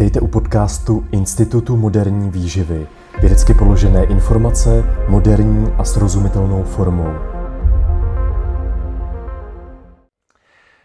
[0.00, 2.86] Vítejte u podcastu Institutu moderní výživy.
[3.20, 7.14] Vědecky položené informace moderní a srozumitelnou formou.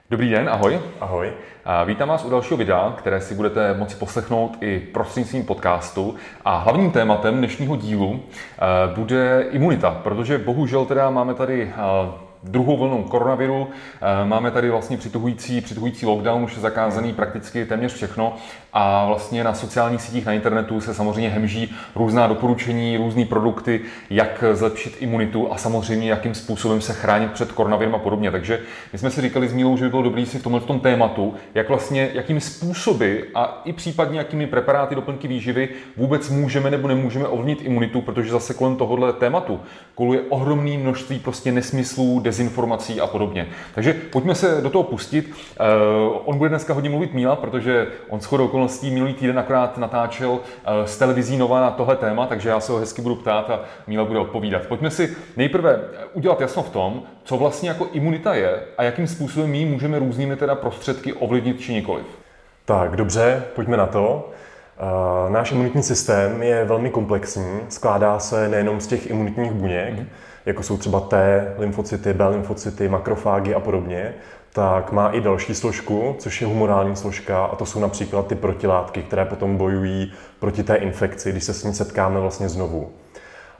[0.09, 0.79] Dobrý den, ahoj.
[1.01, 1.33] Ahoj.
[1.85, 6.15] Vítám vás u dalšího videa, které si budete moci poslechnout i prostřednictvím podcastu.
[6.45, 11.81] A hlavním tématem dnešního dílu eh, bude imunita, protože bohužel teda máme tady eh,
[12.49, 13.67] druhou vlnou koronaviru.
[14.01, 18.35] Eh, máme tady vlastně přituhující, přituhující lockdown, už je zakázaný prakticky téměř všechno
[18.73, 24.43] a vlastně na sociálních sítích, na internetu se samozřejmě hemží různá doporučení, různé produkty, jak
[24.53, 28.31] zlepšit imunitu a samozřejmě jakým způsobem se chránit před koronavirem a podobně.
[28.31, 28.59] Takže
[28.93, 31.33] my jsme si říkali s Mílou, že by bylo dobré si v tomhle tom tématu,
[31.53, 37.27] jak vlastně, jakými způsoby a i případně jakými preparáty doplňky výživy vůbec můžeme nebo nemůžeme
[37.27, 39.59] ovlivnit imunitu, protože zase kolem tohohle tématu
[39.95, 43.47] koluje ohromné množství prostě nesmyslů, dezinformací a podobně.
[43.75, 45.29] Takže pojďme se do toho pustit.
[45.29, 50.31] Uh, on bude dneska hodně mluvit Míla, protože on shodou okolností minulý týden akorát natáčel
[50.31, 50.39] uh,
[50.85, 54.05] z televizí Nova na tohle téma, takže já se ho hezky budu ptát a Míla
[54.05, 54.67] bude odpovídat.
[54.67, 55.79] Pojďme si nejprve
[56.13, 60.35] udělat jasno v tom, co vlastně jako imunita je a jakým způsobem my můžeme různými
[60.35, 62.05] teda prostředky ovlivnit či nikoliv.
[62.65, 64.29] Tak, dobře, pojďme na to.
[65.29, 70.05] Náš imunitní systém je velmi komplexní, skládá se nejenom z těch imunitních buněk, mm-hmm
[70.45, 74.13] jako jsou třeba T, lymfocyty, B lymfocyty, makrofágy a podobně,
[74.53, 79.03] tak má i další složku, což je humorální složka, a to jsou například ty protilátky,
[79.03, 82.91] které potom bojují proti té infekci, když se s ní setkáme vlastně znovu.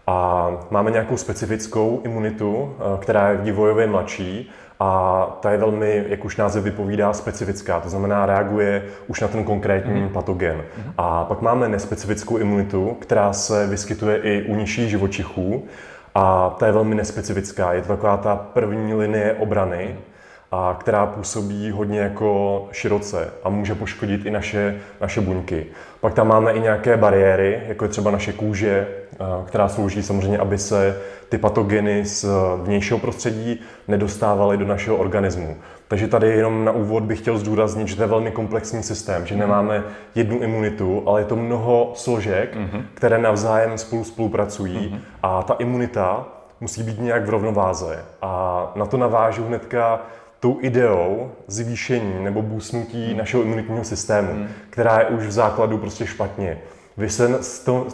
[0.07, 6.25] A máme nějakou specifickou imunitu, eh, která je vývojově mladší a ta je velmi, jak
[6.25, 10.09] už název vypovídá, specifická, to znamená reaguje už na ten konkrétní mm.
[10.09, 10.55] patogen.
[10.55, 10.93] Mm.
[10.97, 15.63] A pak máme nespecifickou imunitu, která se vyskytuje i u nižších živočichů
[16.15, 17.73] a ta je velmi nespecifická.
[17.73, 19.95] Je to taková ta první linie obrany,
[20.51, 25.65] a která působí hodně jako široce a může poškodit i naše, naše buňky.
[26.01, 28.87] Pak tam máme i nějaké bariéry, jako je třeba naše kůže,
[29.45, 30.97] která slouží samozřejmě, aby se
[31.29, 32.25] ty patogeny z
[32.63, 35.57] vnějšího prostředí nedostávaly do našeho organismu.
[35.87, 39.35] Takže tady jenom na úvod bych chtěl zdůraznit, že to je velmi komplexní systém, že
[39.35, 39.83] nemáme
[40.15, 42.83] jednu imunitu, ale je to mnoho složek, mm-hmm.
[42.93, 44.99] které navzájem spolu spolupracují mm-hmm.
[45.23, 46.27] a ta imunita
[46.61, 48.05] musí být nějak v rovnováze.
[48.21, 50.01] A na to navážu hnedka
[50.39, 53.17] tou ideou zvýšení nebo boostnutí mm.
[53.17, 54.47] našeho imunitního systému, mm.
[54.69, 56.57] která je už v základu prostě špatně.
[56.97, 57.39] Vy se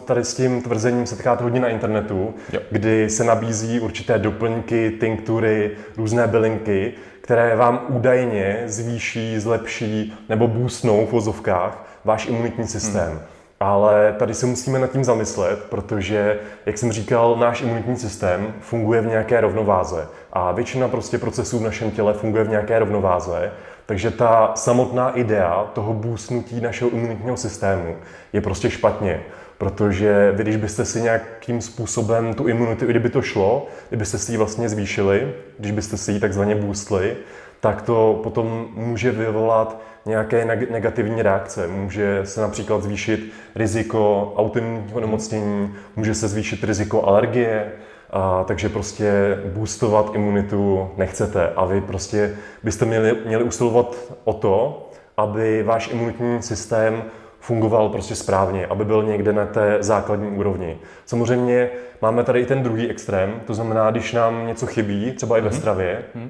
[0.06, 2.60] tady s tím tvrzením setkáte hodně na internetu, jo.
[2.72, 11.06] kdy se nabízí určité doplňky, tinktury, různé bylinky, které vám údajně zvýší, zlepší nebo boostnou
[11.06, 13.10] v vozovkách váš imunitní systém.
[13.10, 13.20] Hmm.
[13.60, 19.02] Ale tady se musíme nad tím zamyslet, protože, jak jsem říkal, náš imunitní systém funguje
[19.02, 20.08] v nějaké rovnováze.
[20.34, 23.52] A většina prostě procesů v našem těle funguje v nějaké rovnováze.
[23.86, 27.96] Takže ta samotná idea toho boostnutí našeho imunitního systému
[28.34, 29.22] je prostě špatně.
[29.62, 34.38] Protože vy, když byste si nějakým způsobem tu imunitu, kdyby to šlo, kdybyste si ji
[34.38, 37.18] vlastně zvýšili, když byste si ji takzvaně boostli,
[37.60, 41.68] tak to potom může vyvolat nějaké negativní reakce.
[41.68, 47.72] Může se například zvýšit riziko autoimunního nemocnění, může se zvýšit riziko alergie,
[48.10, 51.50] a, takže prostě boostovat imunitu nechcete.
[51.56, 57.04] A vy prostě byste měli, měli usilovat o to, aby váš imunitní systém
[57.42, 60.78] fungoval prostě správně, aby byl někde na té základní úrovni.
[61.06, 61.70] Samozřejmě
[62.02, 65.50] máme tady i ten druhý extrém, to znamená, když nám něco chybí, třeba i ve
[65.50, 65.58] mhm.
[65.58, 66.30] stravě, mm-hmm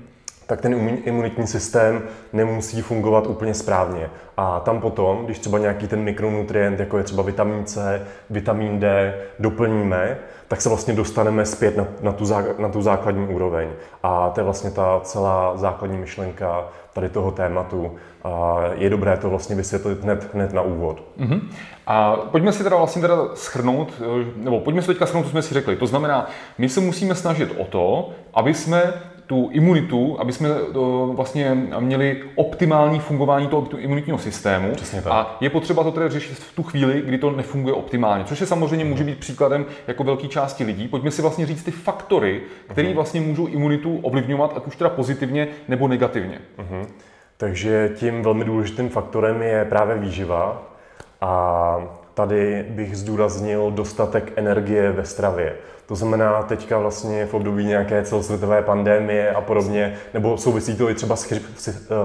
[0.52, 2.02] tak ten imunitní systém
[2.34, 4.10] nemusí fungovat úplně správně.
[4.38, 9.16] A tam potom, když třeba nějaký ten mikronutrient, jako je třeba vitamin C, vitamin D,
[9.40, 10.18] doplníme,
[10.48, 13.70] tak se vlastně dostaneme zpět na, na, tu, zá, na tu základní úroveň.
[14.04, 17.96] A to je vlastně ta celá základní myšlenka tady toho tématu.
[18.24, 21.04] A je dobré to vlastně vysvětlit hned, hned na úvod.
[21.20, 21.42] Mm-hmm.
[21.88, 24.02] A pojďme si teda vlastně teda schrnout,
[24.36, 25.76] nebo pojďme si teďka schrnout, co jsme si řekli.
[25.76, 28.94] To znamená, my se musíme snažit o to, aby jsme
[29.32, 34.72] tu imunitu, aby jsme to vlastně měli optimální fungování toho imunitního systému.
[34.72, 35.14] Přesně tak.
[35.14, 38.48] A je potřeba to tedy řešit v tu chvíli, kdy to nefunguje optimálně, což je
[38.48, 40.88] samozřejmě může být příkladem jako velké části lidí.
[40.88, 42.96] Pojďme si vlastně říct ty faktory, které uh-huh.
[42.96, 46.40] vlastně můžou imunitu ovlivňovat, ať už teda pozitivně nebo negativně.
[46.58, 46.86] Uh-huh.
[47.38, 50.64] Takže tím velmi důležitým faktorem je právě výživa
[51.22, 55.56] a tady bych zdůraznil dostatek energie ve stravě.
[55.86, 60.96] To znamená teďka vlastně v období nějaké celosvětové pandémie a podobně, nebo souvisí to i
[60.96, 61.44] třeba s, chřip,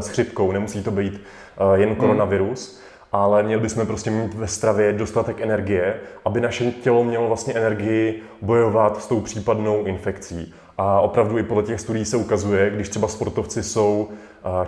[0.01, 1.99] s chřipkou, nemusí to být uh, jen hmm.
[1.99, 2.81] koronavirus,
[3.13, 5.95] ale měli bychom prostě mít ve stravě dostatek energie,
[6.25, 10.55] aby naše tělo mělo vlastně energii bojovat s tou případnou infekcí.
[10.79, 14.09] A opravdu i podle těch studií se ukazuje, když třeba sportovci jsou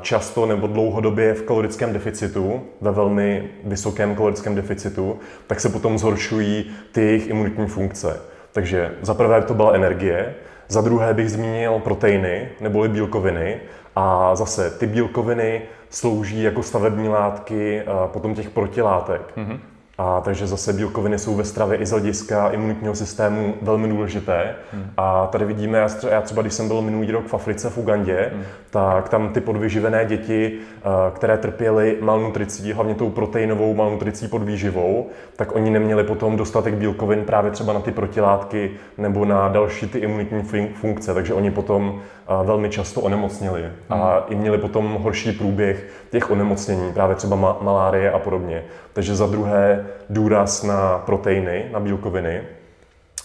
[0.01, 6.71] často nebo dlouhodobě v kalorickém deficitu, ve velmi vysokém kalorickém deficitu, tak se potom zhoršují
[6.93, 8.21] ty jejich imunitní funkce.
[8.53, 10.35] Takže za prvé to byla energie,
[10.69, 13.61] za druhé bych zmínil proteiny neboli bílkoviny
[13.97, 19.23] a zase ty bílkoviny slouží jako stavební látky potom těch protilátek.
[19.37, 19.59] Mm-hmm.
[20.01, 24.55] A takže zase bílkoviny jsou ve stravě i z hlediska imunitního systému velmi důležité.
[24.73, 24.91] Hmm.
[24.97, 25.79] A tady vidíme,
[26.11, 28.43] já třeba když jsem byl minulý rok v Africe, v Ugandě, hmm.
[28.71, 30.81] tak tam ty podvyživené děti, eh,
[31.15, 35.07] které trpěly malnutricí, hlavně tou proteinovou malnutricí podvýživou,
[35.37, 39.99] tak oni neměli potom dostatek bílkovin právě třeba na ty protilátky nebo na další ty
[39.99, 40.43] imunitní
[40.75, 44.03] funkce, takže oni potom eh, velmi často onemocnili hmm.
[44.03, 48.63] a i měli potom horší průběh těch onemocnění, právě třeba malárie a podobně.
[48.93, 52.43] Takže za druhé důraz na proteiny, na bílkoviny.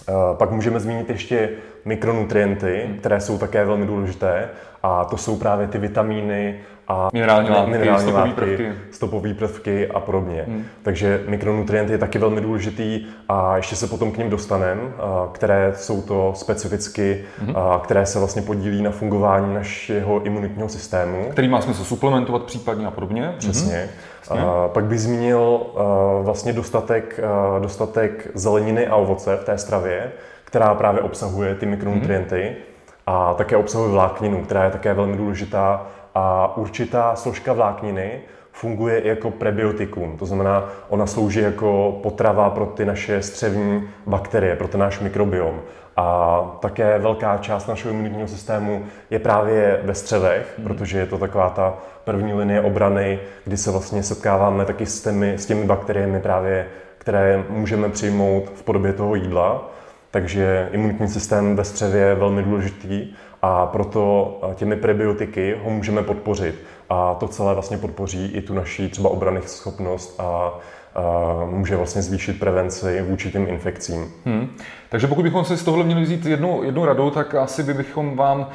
[0.10, 1.50] Eh, pak můžeme zmínit ještě
[1.86, 2.98] mikronutrienty, hmm.
[2.98, 4.50] které jsou také velmi důležité
[4.83, 8.71] a to jsou právě ty vitamíny a minerální látky, minerální stopové látky, prvky.
[8.91, 10.44] stopové prvky a podobně.
[10.47, 10.65] Hmm.
[10.83, 14.81] Takže mikronutrienty je taky velmi důležitý a ještě se potom k ním dostaneme,
[15.31, 17.56] které jsou to specificky, hmm.
[17.83, 21.30] které se vlastně podílí na fungování našeho imunitního systému.
[21.31, 23.33] Který má smysl suplementovat případně a podobně.
[23.38, 23.89] Přesně.
[24.30, 24.45] Hmm.
[24.45, 25.62] A pak bych zmínil
[26.21, 27.19] vlastně dostatek,
[27.62, 30.12] dostatek zeleniny a ovoce v té stravě,
[30.44, 32.44] která právě obsahuje ty mikronutrienty.
[32.44, 32.56] Hmm.
[33.07, 38.21] A také obsahuje vlákninu, která je také velmi důležitá a určitá složka vlákniny
[38.51, 44.68] funguje jako prebiotikum, to znamená, ona slouží jako potrava pro ty naše střevní bakterie, pro
[44.68, 45.62] ten náš mikrobiom.
[45.98, 50.68] A také velká část našeho imunitního systému je právě ve střevech, hmm.
[50.68, 51.74] protože je to taková ta
[52.04, 56.68] první linie obrany, kdy se vlastně setkáváme taky s těmi, s těmi bakteriemi právě,
[56.98, 59.69] které můžeme přijmout v podobě toho jídla.
[60.12, 63.13] Takže imunitní systém ve střevě je velmi důležitý
[63.45, 66.56] a proto těmi prebiotiky ho můžeme podpořit.
[66.90, 70.54] A to celé vlastně podpoří i tu naší třeba obrany schopnost a
[71.45, 74.12] může vlastně zvýšit prevenci vůči těm infekcím.
[74.25, 74.50] Hmm.
[74.94, 78.16] Takže pokud bychom si z tohle měli vzít jednu, jednu radu, tak asi by bychom
[78.16, 78.50] vám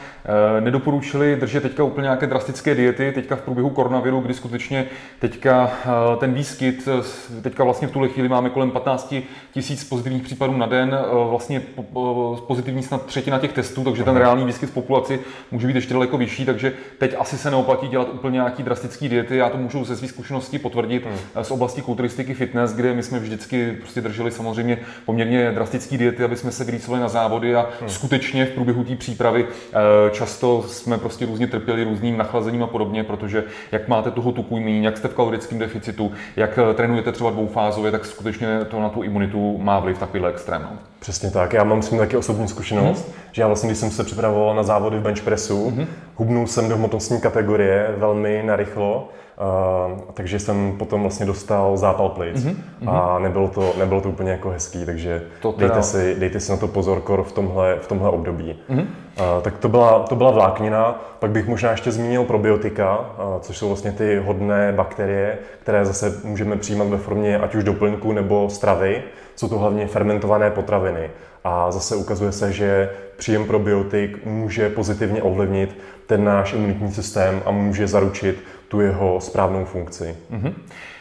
[0.56, 4.86] e, nedoporučili držet teďka úplně nějaké drastické diety, teďka v průběhu koronaviru, kdy skutečně
[5.18, 9.14] teďka e, ten výskyt, eh, teďka vlastně v tuhle chvíli máme kolem 15
[9.52, 14.04] tisíc pozitivních případů na den, e, vlastně po, po, pozitivní snad třetina těch testů, takže
[14.04, 15.20] ten reálný výskyt v populaci
[15.50, 19.36] může být ještě daleko vyšší, takže teď asi se neoplatí dělat úplně nějaký drastický diety.
[19.36, 21.44] Já to můžu ze své zkušenosti potvrdit hmm.
[21.44, 26.36] z oblasti kulturistiky fitness, kde my jsme vždycky prostě drželi samozřejmě poměrně drastické diety, aby
[26.36, 27.88] jsme se vylícovali na závody a hmm.
[27.88, 33.04] skutečně v průběhu té přípravy eh, často jsme prostě různě trpěli různým nachlazením a podobně,
[33.04, 37.30] protože jak máte toho tuku méně, jak jste v kalorickém deficitu, jak eh, trénujete třeba
[37.30, 40.62] dvoufázově, tak skutečně to na tu imunitu má vliv takovýhle extrém.
[40.62, 40.78] No.
[41.00, 41.52] Přesně tak.
[41.52, 43.14] Já mám s tím taky osobní zkušenost, hmm.
[43.32, 45.86] že já vlastně, když jsem se připravoval na závody v benchpressu, hmm.
[46.14, 49.08] hubnul jsem do hmotnostní kategorie velmi narychlo
[49.40, 52.90] Uh, takže jsem potom vlastně dostal zápal plic mm-hmm.
[52.90, 55.68] a nebylo to, nebylo to úplně jako hezký, takže to teda...
[55.68, 58.58] dejte, si, dejte si na to pozor kor v tomhle, v tomhle období.
[58.70, 58.80] Mm-hmm.
[58.80, 63.58] Uh, tak to byla, to byla vláknina, pak bych možná ještě zmínil probiotika, uh, což
[63.58, 68.50] jsou vlastně ty hodné bakterie, které zase můžeme přijímat ve formě ať už doplňku nebo
[68.50, 69.02] stravy.
[69.36, 71.10] Jsou to hlavně fermentované potraviny.
[71.44, 75.76] A zase ukazuje se, že příjem probiotik může pozitivně ovlivnit
[76.06, 80.16] ten náš imunitní systém a může zaručit tu jeho správnou funkci.
[80.32, 80.52] Mm-hmm.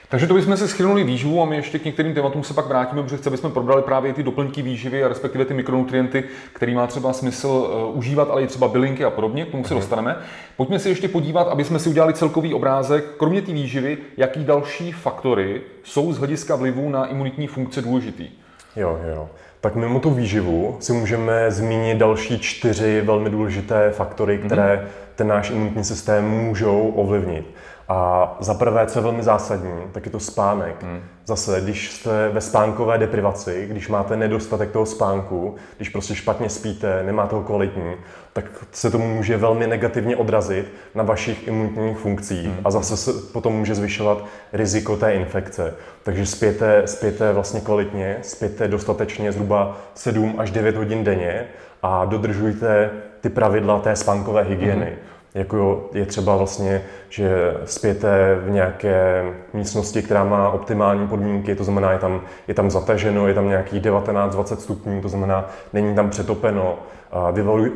[0.09, 3.03] Takže to bychom se schrnuli výživu a my ještě k některým tématům se pak vrátíme,
[3.03, 7.13] protože chceme, abychom probrali právě ty doplňky výživy a respektive ty mikronutrienty, který má třeba
[7.13, 9.81] smysl uh, užívat, ale i třeba bylinky a podobně, k tomu se mhm.
[9.81, 10.17] dostaneme.
[10.57, 14.91] Pojďme si ještě podívat, aby jsme si udělali celkový obrázek, kromě té výživy, jaký další
[14.91, 18.29] faktory jsou z hlediska vlivu na imunitní funkce důležitý.
[18.75, 19.29] Jo, jo.
[19.61, 24.87] Tak mimo tu výživu si můžeme zmínit další čtyři velmi důležité faktory, které mm-hmm.
[25.15, 27.45] ten náš imunitní systém můžou ovlivnit.
[27.89, 30.83] A za prvé, co je velmi zásadní, tak je to spánek.
[30.83, 30.99] Hmm.
[31.25, 37.03] Zase, když jste ve spánkové deprivaci, když máte nedostatek toho spánku, když prostě špatně spíte,
[37.03, 37.93] nemáte ho kvalitní,
[38.33, 42.59] tak se to může velmi negativně odrazit na vašich imunitních funkcích hmm.
[42.63, 45.73] a zase se potom může zvyšovat riziko té infekce.
[46.03, 51.47] Takže spěte, spěte vlastně kvalitně, spěte dostatečně zhruba 7 až 9 hodin denně
[51.83, 52.89] a dodržujte
[53.21, 54.85] ty pravidla té spánkové hygieny.
[54.85, 55.06] Hmm
[55.37, 61.91] jako je třeba vlastně, že spěte v nějaké místnosti, která má optimální podmínky, to znamená,
[61.91, 66.75] je tam, je tam zataženo, je tam nějakých 19-20 stupňů, to znamená, není tam přetopeno.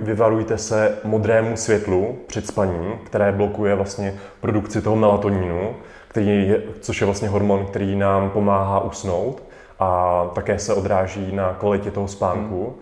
[0.02, 5.76] Vyvarujte se modrému světlu před spaním, které blokuje vlastně produkci toho melatonínu,
[6.08, 9.44] který je, což je vlastně hormon, který nám pomáhá usnout
[9.80, 12.64] a také se odráží na kvalitě toho spánku.
[12.64, 12.76] Hmm.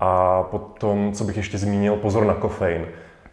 [0.00, 2.86] A potom, co bych ještě zmínil, pozor na kofein,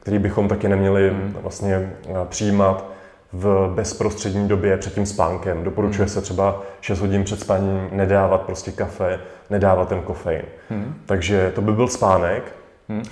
[0.05, 1.35] který bychom taky neměli mm.
[1.41, 2.85] vlastně eh, přijímat
[3.33, 5.63] v bezprostřední době před tím spánkem.
[5.63, 6.09] Doporučuje mm.
[6.09, 9.19] se třeba 6 hodin před spaním nedávat prostě kafe,
[9.49, 10.41] nedávat ten kofein.
[10.69, 10.95] Mm.
[11.05, 12.55] Takže to by byl spánek.
[12.89, 13.03] Mm.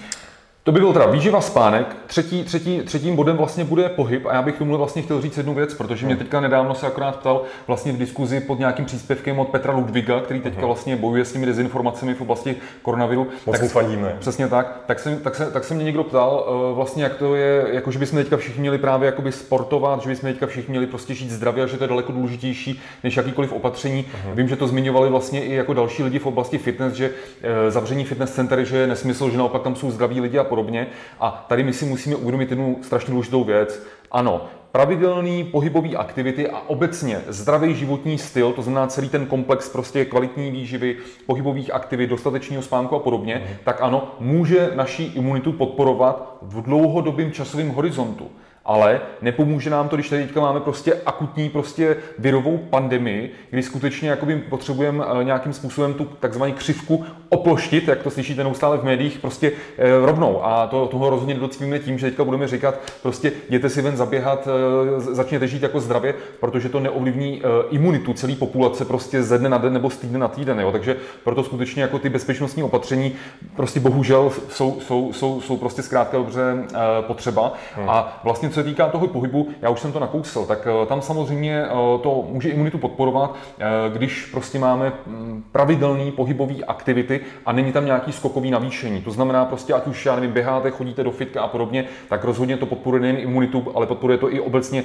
[0.65, 1.96] To by byl teda výživa spánek.
[2.08, 5.53] Třetí, třetí, třetím bodem vlastně bude pohyb a já bych tomu vlastně chtěl říct jednu
[5.53, 9.50] věc, protože mě teďka nedávno se akorát ptal vlastně v diskuzi pod nějakým příspěvkem od
[9.50, 10.67] Petra Ludviga, který teďka mhm.
[10.67, 13.27] vlastně bojuje s těmi dezinformacemi v oblasti koronaviru.
[13.46, 14.15] Moc tak, fandíme.
[14.20, 14.84] Přesně tak.
[14.86, 17.91] Tak se, tak, se, tak se mě někdo ptal, eh, vlastně jak to je, jako
[17.91, 21.32] že bychom teďka všichni měli právě jakoby sportovat, že bychom teďka všichni měli prostě žít
[21.32, 24.03] zdravě a že to je daleko důležitější než jakýkoliv opatření.
[24.03, 24.36] Uh-huh.
[24.36, 27.10] Vím, že to zmiňovali vlastně i jako další lidi v oblasti fitness, že
[27.41, 30.88] e, zavření fitness center, že je nesmysl, že naopak tam jsou zdraví lidi a podobně.
[31.20, 33.84] A tady my si musíme uvědomit jednu strašně důležitou věc.
[34.12, 40.06] Ano, pravidelný pohybový aktivity a obecně zdravý životní styl, to znamená celý ten komplex prostě
[40.06, 43.56] kvalitní výživy, pohybových aktivit, dostatečného spánku a podobně, mm.
[43.64, 48.30] tak ano, může naší imunitu podporovat v dlouhodobém časovém horizontu
[48.65, 54.10] ale nepomůže nám to, když tady teďka máme prostě akutní prostě virovou pandemii, kdy skutečně
[54.10, 59.20] jakoby potřebujeme eh, nějakým způsobem tu takzvanou křivku oploštit, jak to slyšíte neustále v médiích,
[59.20, 60.46] prostě eh, rovnou.
[60.46, 64.48] A to, toho rozhodně nedocvíme tím, že teďka budeme říkat, prostě jděte si ven zaběhat,
[64.48, 69.58] eh, začněte žít jako zdravě, protože to neovlivní imunitu celé populace prostě ze dne na
[69.58, 70.60] den nebo z týdne na týden.
[70.60, 70.72] Jo.
[70.72, 73.15] Takže proto skutečně jako ty bezpečnostní opatření
[73.55, 76.63] prostě bohužel jsou, jsou, jsou, jsou prostě zkrátka dobře
[77.01, 77.53] potřeba.
[77.75, 77.89] Hmm.
[77.89, 81.02] A vlastně co se týká toho pohybu, já už jsem to nakousl, tak eh, tam
[81.02, 81.70] samozřejmě eh,
[82.04, 87.86] to může imunitu podporovat, eh, když prostě máme mm, pravidelný pohybový aktivity a není tam
[87.86, 89.02] nějaký skokový navýšení.
[89.02, 92.58] To znamená prostě, ať už, já nevím, běháte, chodíte do fitka a podobně, tak rozhodně
[92.58, 94.84] to podporuje nejen imunitu, ale podporuje to i obecně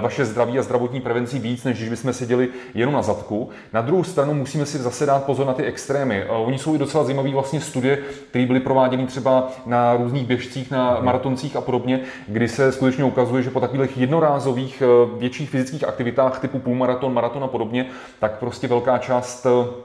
[0.00, 3.48] vaše zdraví a zdravotní prevenci víc, než když bychom seděli jenom na zadku.
[3.72, 6.24] Na druhou stranu musíme si zase dát pozor na ty extrémy.
[6.28, 7.98] Oni jsou i docela zajímavé vlastně studie,
[8.30, 13.42] které byly prováděny třeba na různých běžcích, na maratoncích a podobně, kdy se skutečně ukazuje,
[13.42, 17.86] že po takových jednorázových eh, větších fyzických aktivitách typu půlmaraton, maraton a podobně,
[18.18, 19.84] tak prostě velká část eh,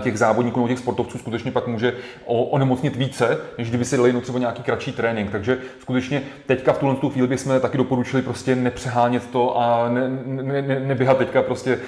[0.00, 1.92] těch závodníků nebo těch sportovců skutečně pak může
[2.26, 5.30] onemocnit více, než kdyby si dali jenom třeba nějaký kratší trénink.
[5.30, 10.08] Takže skutečně teďka v tuhle tu chvíli bychom taky doporučili prostě nepřehánět to a ne,
[10.24, 11.78] ne, ne, neběhat teďka prostě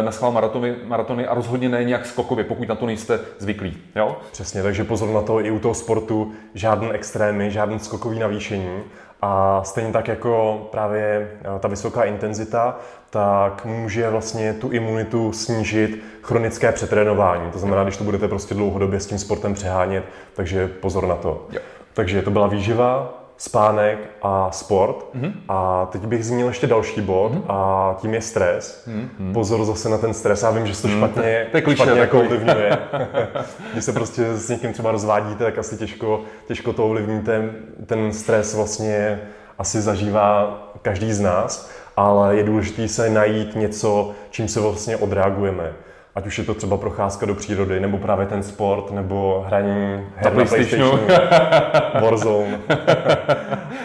[0.00, 3.76] eh, na schvál maratony, maratony a rozhodně ne nějak skokově, pokud na to nejste zvyklí.
[3.96, 4.18] Jo?
[4.32, 8.82] Přesně, takže pozor na to i u toho sportu, žádný extrémy, žádný skokový navýšení
[9.26, 12.78] a stejně tak jako právě eh, ta vysoká intenzita,
[13.10, 17.50] tak může vlastně tu imunitu snížit chronické přetrénování.
[17.50, 20.04] To znamená, když to budete prostě dlouhodobě s tím sportem přehánět,
[20.34, 21.46] takže pozor na to.
[21.50, 21.60] Jo.
[21.94, 24.96] Takže to byla výživa, spánek a sport.
[25.14, 25.32] Mm-hmm.
[25.48, 27.44] A teď bych zmínil ještě další bod mm-hmm.
[27.48, 28.88] a tím je stres.
[28.88, 29.32] Mm-hmm.
[29.32, 30.42] Pozor zase na ten stres.
[30.42, 30.96] Já vím, že se to mhm.
[30.96, 32.78] špatně, mm, to špatně jako ovlivňuje.
[33.72, 37.50] Když se prostě s někým třeba rozvádíte, tak asi těžko, těžko to ovlivníte.
[37.86, 39.20] Ten stres vlastně
[39.58, 45.72] asi zažívá každý z nás, ale je důležité se najít něco, čím se vlastně odreagujeme
[46.16, 50.24] ať už je to třeba procházka do přírody, nebo právě ten sport, nebo hraní her
[50.24, 50.98] na PlayStationu,
[52.00, 52.60] Warzone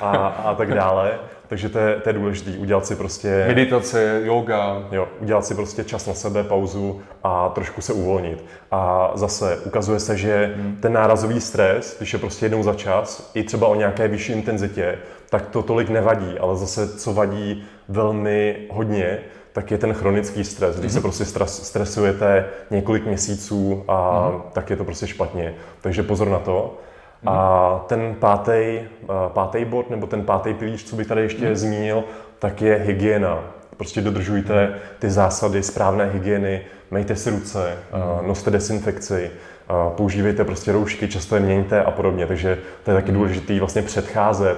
[0.01, 1.11] a, a tak dále.
[1.47, 3.45] Takže to je, to je důležité, udělat si prostě...
[3.47, 4.83] Meditace, yoga.
[4.91, 8.45] Jo, udělat si prostě čas na sebe, pauzu a trošku se uvolnit.
[8.71, 10.77] A zase ukazuje se, že hmm.
[10.81, 14.97] ten nárazový stres, když je prostě jednou za čas, i třeba o nějaké vyšší intenzitě,
[15.29, 19.19] tak to tolik nevadí, ale zase co vadí velmi hodně,
[19.53, 21.03] tak je ten chronický stres, když se mhm.
[21.03, 24.41] prostě stres, stresujete několik měsíců a mm-hmm.
[24.53, 25.53] tak je to prostě špatně.
[25.81, 26.77] Takže pozor na to.
[27.23, 27.31] Mm-hmm.
[27.31, 28.79] A ten pátý,
[29.27, 31.55] pátý bod, nebo ten pátý pilíř, co bych tady ještě mm-hmm.
[31.55, 32.03] zmínil,
[32.39, 33.39] tak je hygiena.
[33.77, 34.73] Prostě dodržujte mhm.
[34.99, 38.27] ty zásady správné hygieny, mejte si ruce, mm-hmm.
[38.27, 39.31] noste desinfekci,
[39.95, 42.27] používejte prostě roušky, často je měňte a podobně.
[42.27, 43.19] Takže to je taky mhm.
[43.19, 44.57] důležité vlastně předcházet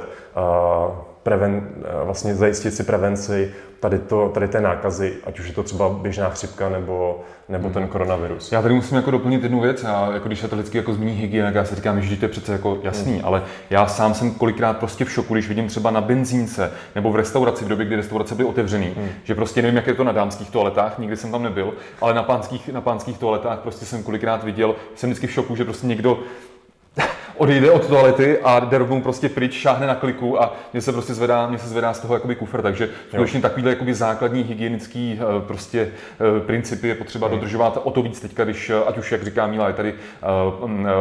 [1.23, 1.67] preven,
[2.03, 6.29] vlastně zajistit si prevenci tady, to, tady té nákazy, ať už je to třeba běžná
[6.29, 8.51] chřipka nebo, nebo ten koronavirus.
[8.51, 11.11] Já tady musím jako doplnit jednu věc, já, jako když se to vždycky jako zmíní
[11.11, 13.21] hygiena, já si říkám, že to je přece jako jasný, hmm.
[13.25, 17.15] ale já sám jsem kolikrát prostě v šoku, když vidím třeba na benzínce nebo v
[17.15, 19.09] restauraci, v době, kdy restaurace byly otevřený, hmm.
[19.23, 22.23] že prostě nevím, jak je to na dámských toaletách, nikdy jsem tam nebyl, ale na
[22.23, 26.19] pánských, na pánských toaletách prostě jsem kolikrát viděl, jsem vždycky v šoku, že prostě někdo
[27.37, 31.13] odejde od toalety a jde rovnou prostě pryč, šáhne na kliku a mě se prostě
[31.13, 35.41] zvedá, mě se zvedá z toho jakoby kufr, takže skutečně takovýhle jakoby základní hygienický eh,
[35.47, 37.37] prostě eh, principy je potřeba hmm.
[37.37, 39.93] dodržovat o to víc teďka, když, eh, ať už, jak říká Míla, je tady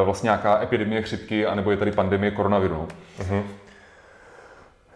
[0.04, 2.88] vlastně nějaká epidemie chřipky, anebo je tady pandemie koronaviru.
[3.18, 3.42] Hmm.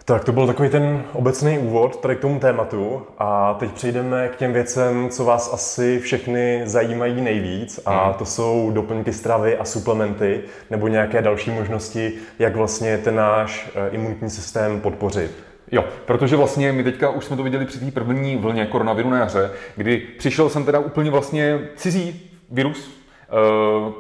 [0.09, 4.37] Tak to byl takový ten obecný úvod tady k tomu tématu a teď přejdeme k
[4.37, 8.15] těm věcem, co vás asi všechny zajímají nejvíc a hmm.
[8.15, 13.89] to jsou doplňky stravy a suplementy nebo nějaké další možnosti, jak vlastně ten náš eh,
[13.91, 15.31] imunitní systém podpořit.
[15.73, 19.19] Jo, protože vlastně my teďka už jsme to viděli při té první vlně koronaviru na
[19.19, 23.06] jaře, kdy přišel jsem teda úplně vlastně cizí virus,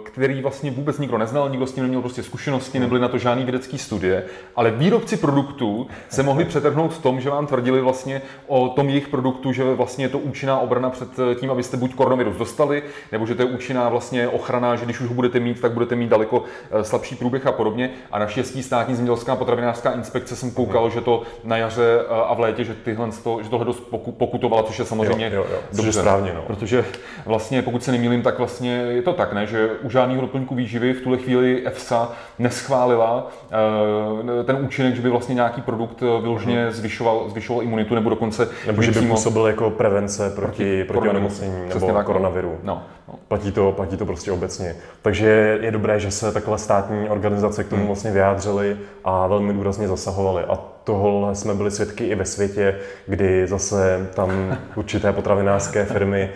[0.02, 3.45] který vlastně vůbec nikdo neznal, nikdo s tím neměl prostě zkušenosti, nebyly na to žádný
[3.45, 4.25] vědecké studie,
[4.56, 9.09] ale výrobci produktů se mohli přetrhnout v tom, že vám tvrdili vlastně o tom jejich
[9.09, 11.09] produktu, že vlastně je to účinná obrana před
[11.40, 15.09] tím, abyste buď koronavirus dostali, nebo že to je účinná vlastně ochrana, že když už
[15.09, 17.90] ho budete mít, tak budete mít daleko eh, slabší průběh a podobně.
[18.12, 22.40] A naštěstí státní zemědělská potravinářská inspekce jsem koukal, že to na jaře eh, a v
[22.40, 23.09] létě, že, tyhle,
[23.42, 23.80] že tohle dost
[24.18, 25.59] pokutovala, což je samozřejmě jo, jo, jo.
[25.73, 26.42] Dobře, správně, no.
[26.42, 26.85] protože
[27.26, 30.92] vlastně pokud se nemýlím, tak vlastně je to tak, ne, že u žádného doplňku výživy
[30.92, 36.64] v tuhle chvíli EFSA neschválila uh, ten účinek, že by vlastně nějaký produkt eh, vyloženě
[36.64, 36.73] mhm.
[36.73, 38.49] zvyšoval, zvyšoval imunitu nebo dokonce...
[38.66, 42.04] Nebo že by působil jako prevence proti, proti, proti onemocnění nebo tak, no.
[42.04, 42.59] koronaviru.
[42.62, 43.14] No, no.
[43.28, 44.76] Platí, to, platí to prostě obecně.
[45.02, 47.87] Takže je dobré, že se takhle státní organizace k tomu hmm.
[47.87, 50.45] vlastně vyjádřily a velmi důrazně zasahovaly.
[50.45, 52.75] A tohle jsme byli svědky i ve světě,
[53.07, 56.31] kdy zase tam určité potravinářské firmy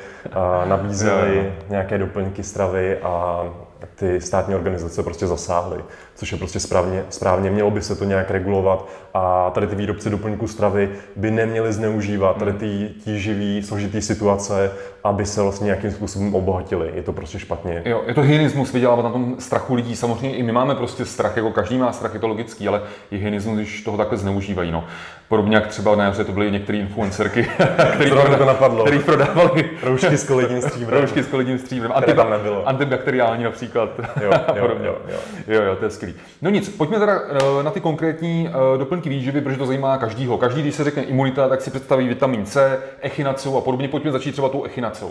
[0.65, 3.45] nabízely nějaké doplňky stravy a
[3.95, 5.85] ty státní organizace prostě zasáhly,
[6.15, 7.51] což je prostě správně, správně.
[7.51, 12.37] Mělo by se to nějak regulovat a tady ty výrobci doplňků stravy by neměli zneužívat
[12.37, 14.73] tady ty tíživý, složitý situace,
[15.05, 16.91] aby se vlastně nějakým způsobem obohatili.
[16.95, 17.83] Je to prostě špatně.
[17.85, 19.97] Jo, je to hyenismus vydělávat na tom strachu lidí.
[19.97, 23.19] Samozřejmě i my máme prostě strach, jako každý má strach, je to logický, ale je
[23.19, 24.71] hyenismus, když toho takhle zneužívají.
[24.71, 24.85] No.
[25.31, 27.43] Podobně jak třeba na jaře to byly některé influencerky,
[27.95, 28.85] který, proda- to napadlo.
[28.85, 31.01] který prodávali roušky s kolidním stříbrem.
[31.01, 31.93] roušky s kolidním stříbrem.
[31.93, 32.69] Antiba- nebylo.
[32.69, 33.91] Antibakteriální například.
[34.23, 35.19] Jo, jo, jo, jo.
[35.49, 36.15] jo, jo, to je skvělý.
[36.43, 40.39] No nic, pojďme teda eh, na ty konkrétní eh, doplňky výživy, protože to zajímá každýho.
[40.39, 43.89] Každý, když se řekne imunita, tak si představí vitamin C, echinaceu a podobně.
[43.89, 45.07] Pojďme začít třeba tou echinacou.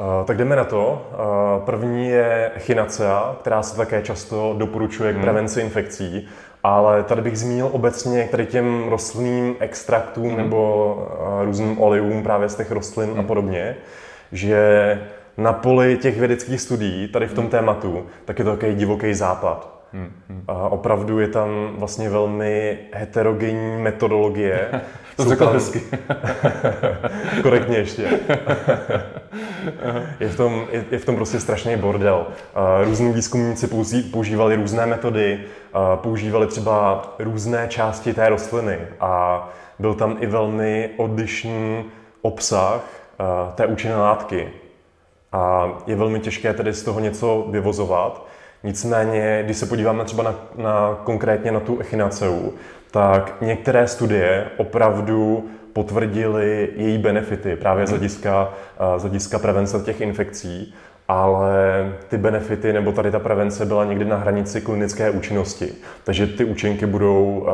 [0.00, 1.06] Uh, tak jdeme na to.
[1.12, 5.24] Uh, první je echinacea, která se také často doporučuje k hmm.
[5.24, 6.28] prevenci infekcí.
[6.62, 10.36] Ale tady bych zmínil obecně k tady těm rostlinným extraktům mm.
[10.36, 13.14] nebo uh, různým olejům právě z těch rostlin mm.
[13.14, 13.26] a mhm.
[13.26, 13.76] podobně,
[14.32, 15.00] že
[15.36, 17.50] na poli těch vědeckých studií, tady v tom mm.
[17.50, 19.79] tématu, tak je to takový divoký západ.
[19.92, 20.44] Hmm, hmm.
[20.48, 24.70] A opravdu je tam vlastně velmi heterogenní metodologie.
[25.16, 25.54] to řekl tam...
[25.54, 25.82] hezky.
[27.42, 28.02] Korektně ještě.
[30.20, 32.26] je, v tom, je, je v tom prostě strašný bordel.
[32.84, 33.68] Různí výzkumníci
[34.12, 35.40] používali různé metody,
[35.94, 39.48] používali třeba různé části té rostliny a
[39.78, 41.84] byl tam i velmi odlišný
[42.22, 42.84] obsah
[43.54, 44.48] té účinné látky.
[45.32, 48.29] A je velmi těžké tedy z toho něco vyvozovat.
[48.64, 52.52] Nicméně, když se podíváme třeba na, na konkrétně na tu echinaceu,
[52.90, 57.98] tak některé studie opravdu potvrdily její benefity právě z mhm.
[57.98, 58.52] hlediska,
[58.96, 60.74] z hlediska prevence těch infekcí,
[61.08, 65.68] ale ty benefity nebo tady ta prevence byla někdy na hranici klinické účinnosti.
[66.04, 67.46] Takže ty účinky budou,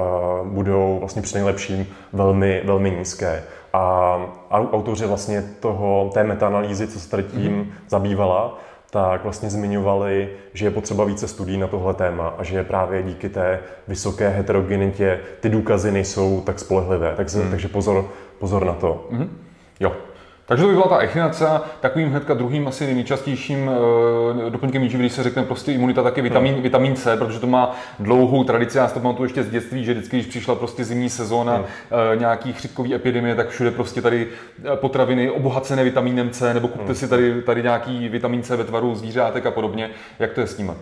[0.45, 3.42] budou vlastně při nejlepším velmi, velmi nízké.
[3.73, 4.16] A
[4.51, 7.88] autoři vlastně toho, té metaanalýzy, co se tady tím mm-hmm.
[7.88, 8.59] zabývala,
[8.90, 13.29] tak vlastně zmiňovali, že je potřeba více studií na tohle téma a že právě díky
[13.29, 17.12] té vysoké heterogenitě ty důkazy nejsou tak spolehlivé.
[17.16, 17.51] Takže, hmm.
[17.51, 19.09] takže pozor, pozor na to.
[19.11, 19.38] Hmm.
[19.81, 19.92] Jo,
[20.47, 21.63] takže to by byla ta echinacea.
[21.81, 23.71] Takovým hnedka druhým asi nejčastějším
[24.47, 26.63] e, doplňkem výživy, když se řekne prostě imunita, tak je vitamin, hmm.
[26.63, 28.79] vitamin C, protože to má dlouhou tradici.
[28.79, 31.65] Já si to pamatuju ještě z dětství, že vždycky, když přišla prostě zimní sezóna, hmm.
[32.13, 34.29] e, nějaký chřipkový epidemie, tak všude prostě tady
[34.73, 36.95] eh, potraviny obohacené vitamínem C, nebo kupte hmm.
[36.95, 39.91] si tady, tady nějaký vitamin C ve tvaru zvířátek a podobně.
[40.19, 40.73] Jak to je s nimi?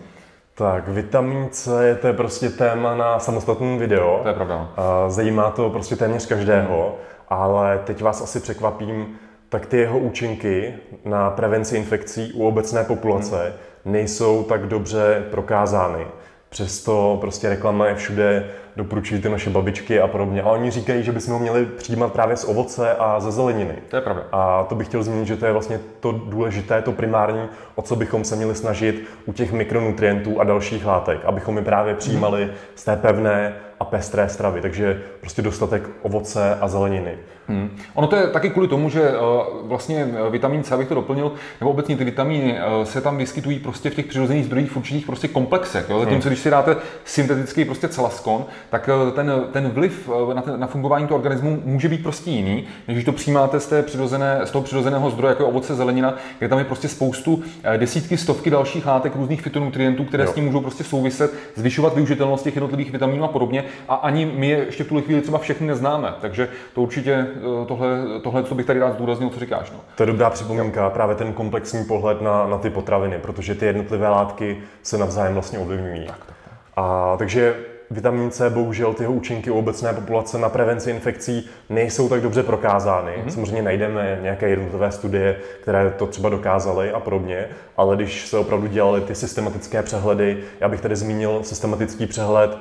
[0.57, 4.19] Tak, vitamin C je to je prostě téma na samostatný video.
[4.23, 4.69] To je pravda.
[5.07, 7.39] Zajímá to prostě téměř každého, hmm.
[7.39, 9.17] ale teď vás asi překvapím,
[9.55, 10.73] tak ty jeho účinky
[11.05, 13.93] na prevenci infekcí u obecné populace hmm.
[13.93, 16.07] nejsou tak dobře prokázány.
[16.49, 20.41] Přesto prostě reklama je všude, doporučují ty naše babičky a podobně.
[20.41, 23.75] A oni říkají, že bychom ho měli přijímat právě z ovoce a ze zeleniny.
[23.89, 24.23] To je pravda.
[24.31, 27.95] A to bych chtěl zmínit, že to je vlastně to důležité, to primární, o co
[27.95, 32.53] bychom se měli snažit u těch mikronutrientů a dalších látek, abychom je právě přijímali hmm.
[32.75, 34.61] z té pevné a pestré stravy.
[34.61, 37.17] Takže prostě dostatek ovoce a zeleniny.
[37.47, 37.77] Hmm.
[37.93, 41.31] Ono to je taky kvůli tomu, že uh, vlastně eh, vitamin C, abych to doplnil,
[41.59, 45.05] nebo obecně ty vitamíny uh, se tam vyskytují prostě v těch přirozených zdrojích v určitých
[45.05, 45.89] prostě komplexech.
[45.89, 45.99] Jo?
[45.99, 46.29] Zatímco hmm.
[46.29, 50.67] když si dáte syntetický prostě celaskon, tak eh, ten, ten vliv eh, na, ten, na
[50.67, 54.51] fungování toho organismu může být prostě jiný, než když to přijímáte z, té přirozené, z
[54.51, 57.43] toho přirozeného zdroje, jako je ovoce, zelenina, kde tam je prostě spoustu
[57.77, 60.31] desítky, stovky dalších látek, různých fytonutrientů, které jo.
[60.31, 63.63] s tím můžou prostě souviset, zvyšovat využitelnost těch jednotlivých vitaminů a podobně.
[63.89, 66.13] A ani my je ještě v tuhle chvíli třeba všechny neznáme.
[66.21, 67.27] Takže to určitě
[67.67, 67.87] tohle,
[68.23, 69.71] tohle co bych tady rád zdůraznil, co říkáš.
[69.71, 69.79] No.
[69.95, 74.09] To je dobrá připomínka, právě ten komplexní pohled na, na ty potraviny, protože ty jednotlivé
[74.09, 76.05] látky se navzájem vlastně ovlivňují.
[76.07, 76.53] Tak, tak, tak.
[76.75, 77.55] A takže
[77.91, 82.43] vitamin C, bohužel ty jeho účinky u obecné populace na prevenci infekcí nejsou tak dobře
[82.43, 83.11] prokázány.
[83.11, 83.29] Mm-hmm.
[83.29, 88.67] Samozřejmě najdeme nějaké jednotlivé studie, které to třeba dokázaly a podobně, ale když se opravdu
[88.67, 92.59] dělaly ty systematické přehledy, já bych tady zmínil systematický přehled uh,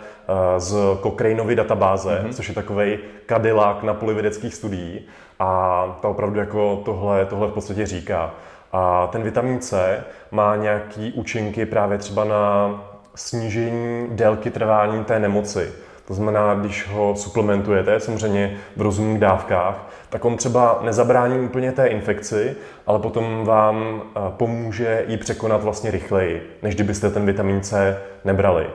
[0.58, 2.32] z Cochraneovy databáze, mm-hmm.
[2.32, 5.06] což je takový kadilák na poli vědeckých studií
[5.38, 8.34] a ta opravdu jako tohle, tohle v podstatě říká.
[8.72, 12.70] A ten vitamin C má nějaký účinky právě třeba na
[13.14, 15.72] snížení délky trvání té nemoci.
[16.08, 21.86] To znamená, když ho suplementujete, samozřejmě v rozumných dávkách, tak on třeba nezabrání úplně té
[21.86, 27.98] infekci, ale potom vám eh, pomůže ji překonat vlastně rychleji, než kdybyste ten vitamin C
[28.24, 28.66] nebrali.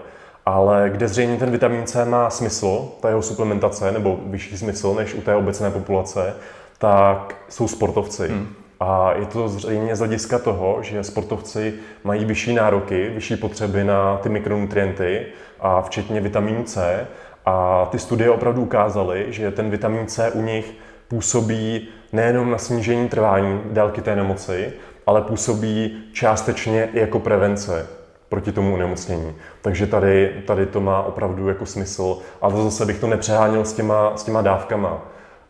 [0.46, 5.14] Ale kde zřejmě ten vitamin C má smysl, ta jeho suplementace, nebo vyšší smysl než
[5.14, 6.34] u té obecné populace,
[6.78, 8.28] tak jsou sportovci.
[8.28, 8.48] Hmm.
[8.80, 14.18] A je to zřejmě z hlediska toho, že sportovci mají vyšší nároky, vyšší potřeby na
[14.18, 15.26] ty mikronutrienty,
[15.60, 17.08] a včetně vitamínu C.
[17.46, 20.74] A ty studie opravdu ukázaly, že ten vitamin C u nich
[21.08, 24.74] působí nejenom na snížení trvání délky té nemoci,
[25.08, 27.88] ale působí částečně i jako prevence
[28.30, 29.36] proti tomu onemocnění.
[29.62, 32.18] Takže tady, tady to má opravdu jako smysl.
[32.42, 35.02] Ale zase bych to nepřeháněl s těma, s těma dávkama.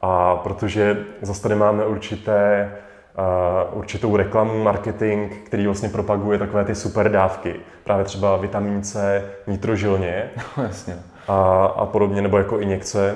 [0.01, 2.71] A protože zase tady máme určité
[3.73, 7.55] určitou reklamu, marketing, který vlastně propaguje takové ty super dávky.
[7.83, 10.95] Právě třeba vitamin C nitrožilně no, jasně.
[11.27, 13.15] A, a podobně, nebo jako injekce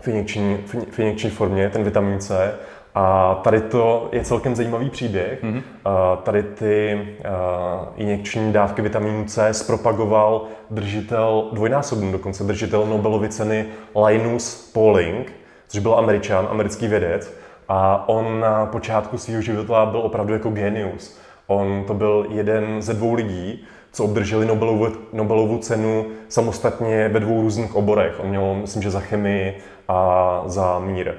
[0.00, 0.58] v injekční,
[0.90, 2.54] v injekční formě, ten vitamin C.
[2.94, 5.42] A tady to je celkem zajímavý příběh.
[5.42, 5.62] Mm-hmm.
[5.84, 13.66] A tady ty a, injekční dávky vitamínu C zpropagoval držitel, dvojnásobný dokonce, držitel Nobelovy ceny
[14.06, 15.32] Linus Pauling,
[15.68, 17.43] což byl američan, americký vědec.
[17.68, 21.18] A on na počátku svého života byl opravdu jako genius.
[21.46, 27.40] On to byl jeden ze dvou lidí, co obdrželi Nobelovu, Nobelovu cenu samostatně ve dvou
[27.40, 28.20] různých oborech.
[28.20, 31.14] On měl, myslím, že za chemii a za mír.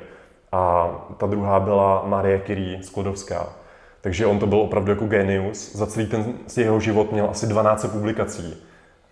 [0.51, 3.47] A ta druhá byla Marie Curie Sklodovská.
[4.01, 5.75] Takže on to byl opravdu jako genius.
[5.75, 8.63] Za celý ten jeho život měl asi 12 publikací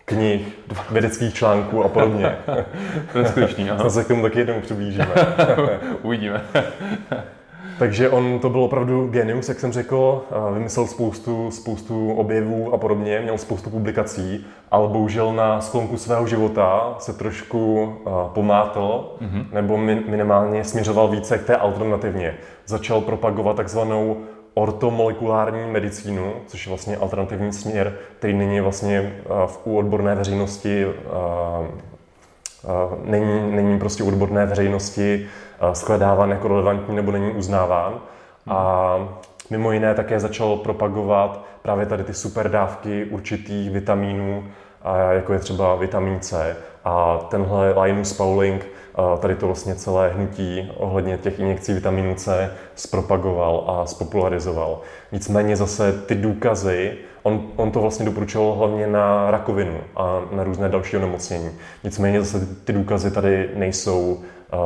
[0.05, 0.47] knih,
[0.91, 2.35] vědeckých článků a podobně.
[3.13, 3.89] to je skutečný, aha.
[3.89, 5.07] se k tomu taky jednou přiblížíme.
[6.01, 6.41] Uvidíme.
[7.79, 13.19] Takže on to byl opravdu genius, jak jsem řekl, vymyslel spoustu, spoustu objevů a podobně,
[13.19, 17.93] měl spoustu publikací, ale bohužel na sklonku svého života se trošku
[18.33, 19.45] pomátl, mm-hmm.
[19.51, 22.35] nebo minimálně směřoval více k té alternativně.
[22.65, 24.17] Začal propagovat takzvanou
[24.53, 30.85] ortomolekulární medicínu, což je vlastně alternativní směr, který není vlastně eh, v u odborné veřejnosti
[30.85, 30.91] eh,
[32.63, 35.27] eh, není, není prostě odborné veřejnosti
[35.73, 37.99] shledáván jako relevantní nebo není uznáván.
[38.47, 38.95] A
[39.49, 44.43] mimo jiné také začal propagovat právě tady ty super dávky určitých vitamínů,
[45.11, 46.57] jako je třeba vitamin C.
[46.85, 48.65] A tenhle Linus Pauling
[49.19, 54.81] tady to vlastně celé hnutí ohledně těch injekcí vitamínu C zpropagoval a spopularizoval.
[55.11, 56.93] Nicméně zase ty důkazy,
[57.23, 61.51] on, on to vlastně doporučoval hlavně na rakovinu a na různé další onemocnění.
[61.83, 64.19] Nicméně zase ty důkazy tady nejsou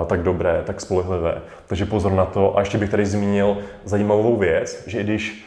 [0.08, 1.42] tak dobré, tak spolehlivé.
[1.68, 2.58] Takže pozor na to.
[2.58, 5.47] A ještě bych tady zmínil zajímavou věc, že i když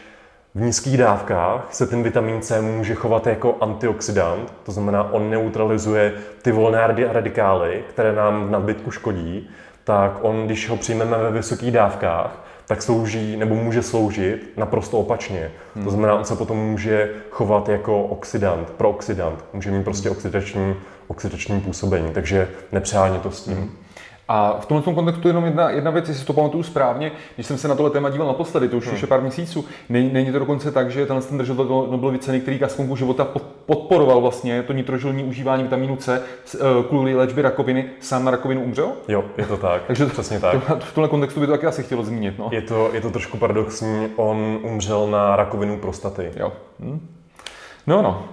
[0.55, 6.13] v nízkých dávkách se ten vitamin C může chovat jako antioxidant, to znamená, on neutralizuje
[6.43, 9.51] ty volné radikály, které nám v nadbytku škodí,
[9.85, 15.51] tak on, když ho přijmeme ve vysokých dávkách, tak slouží nebo může sloužit naprosto opačně.
[15.75, 15.85] Hmm.
[15.85, 19.45] To znamená, on se potom může chovat jako oxidant, prooxidant.
[19.53, 20.75] Může mít prostě oxidační,
[21.09, 23.57] oxidační působení, takže nepřeháně to s tím.
[23.57, 23.71] Hmm.
[24.33, 27.69] A v tomto kontextu jenom jedna, jedna věc, jestli to pamatuju správně, když jsem se
[27.69, 28.95] na tohle téma díval naposledy, to už hmm.
[28.95, 32.41] už je pár měsíců, není, není to dokonce tak, že tenhle ten držitel Nobelovy ceny,
[32.41, 33.29] který ke života
[33.67, 36.23] podporoval vlastně to nitrožilní užívání vitamínu C
[36.55, 38.93] eh, kvůli léčbě rakoviny, sám na rakovinu umřel?
[39.09, 39.83] Jo, je to tak.
[39.87, 40.57] Takže přesně tak.
[40.79, 42.39] v tomhle kontextu by to taky asi chtělo zmínit.
[42.39, 42.49] No.
[42.53, 46.31] Je, to, je to trošku paradoxní, on umřel na rakovinu prostaty.
[46.37, 46.53] Jo.
[46.81, 47.09] Hm.
[47.87, 48.25] No, no.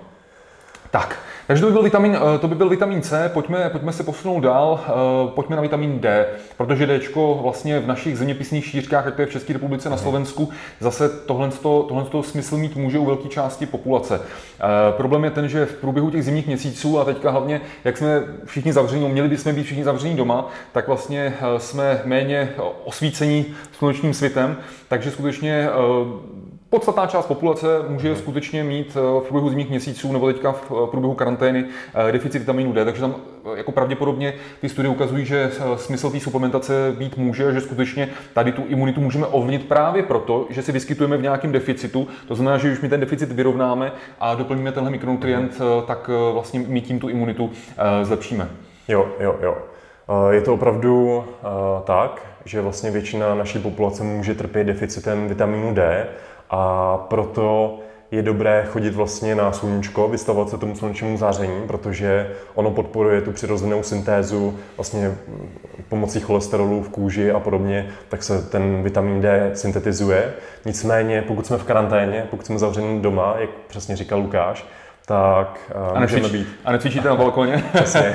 [0.92, 4.04] Tak, Takže to by byl vitamin, eh, to by byl vitamin C, pojďme, pojďme se
[4.04, 4.92] posunout dál, eh,
[5.36, 6.26] pojďme na vitamin D,
[6.58, 7.00] protože D
[7.42, 9.98] vlastně v našich zeměpisných šířkách, jak to je v České republice, na.
[9.98, 14.22] Slovensku, zase tohle, tohle smysl mít může u velké části populace.
[14.22, 14.64] Eh,
[14.98, 18.74] problém je ten, že v průběhu těch zimních měsíců a teďka hlavně, jak jsme všichni
[18.74, 22.50] zavření, měli bychom být všichni zavření doma, tak vlastně jsme méně
[22.84, 24.58] osvícení slunečním světem,
[24.88, 25.70] takže skutečně
[26.70, 28.18] Podstatná část populace může hmm.
[28.18, 31.66] skutečně mít eh, v průběhu zimních měsíců nebo teďka v eh, průběhu karantény
[32.10, 33.16] eh, deficit vitamínu D, takže tam
[33.56, 38.64] jako pravděpodobně ty studie ukazují, že smysl té suplementace být může, že skutečně tady tu
[38.68, 42.08] imunitu můžeme ovlivnit právě proto, že si vyskytujeme v nějakém deficitu.
[42.28, 45.70] To znamená, že když my ten deficit vyrovnáme a doplníme tenhle mikronutrient, hmm.
[45.88, 47.50] tak vlastně my tím tu imunitu
[48.04, 48.50] zlepšíme.
[48.88, 49.58] Jo, jo, jo.
[50.30, 51.24] Je to opravdu
[51.84, 56.08] tak, že vlastně většina naší populace může trpět deficitem vitamínu D
[56.50, 57.80] a proto
[58.12, 63.32] je dobré chodit vlastně na sluníčko, vystavovat se tomu slunečnímu záření, protože ono podporuje tu
[63.32, 65.12] přirozenou syntézu vlastně
[65.90, 70.34] pomocí cholesterolu v kůži a podobně, tak se ten vitamin D syntetizuje.
[70.66, 74.66] Nicméně, pokud jsme v karanténě, pokud jsme zavřeni doma, jak přesně říkal Lukáš,
[75.06, 76.48] tak a můžeme být...
[76.66, 77.64] A necvičíte na balkoně?
[77.74, 78.14] Přesně.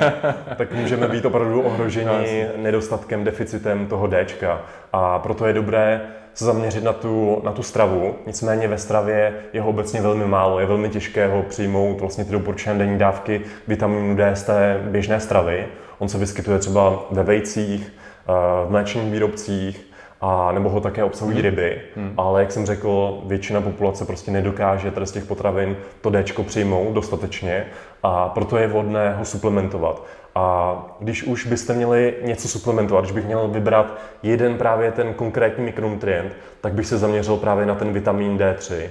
[0.55, 4.61] Tak můžeme být opravdu ohroženi nedostatkem, deficitem toho Dčka.
[4.93, 6.01] A proto je dobré
[6.33, 8.15] se zaměřit na tu, na tu stravu.
[8.27, 10.59] Nicméně ve stravě je ho obecně velmi málo.
[10.59, 15.19] Je velmi těžké ho přijmout vlastně ty doporučené denní dávky vitamínu D z té běžné
[15.19, 15.65] stravy.
[15.99, 18.31] On se vyskytuje třeba ve vejcích, eh,
[18.67, 19.93] v mléčných výrobcích,
[20.25, 21.45] a nebo ho také obsahují hmm.
[21.45, 22.13] ryby, hmm.
[22.17, 26.93] ale jak jsem řekl, většina populace prostě nedokáže tady z těch potravin to D přijmout
[26.93, 27.65] dostatečně
[28.03, 30.03] a proto je vhodné ho suplementovat.
[30.35, 35.63] A když už byste měli něco suplementovat, když bych měl vybrat jeden právě ten konkrétní
[35.63, 38.89] mikronutrient, tak bych se zaměřil právě na ten vitamin D3,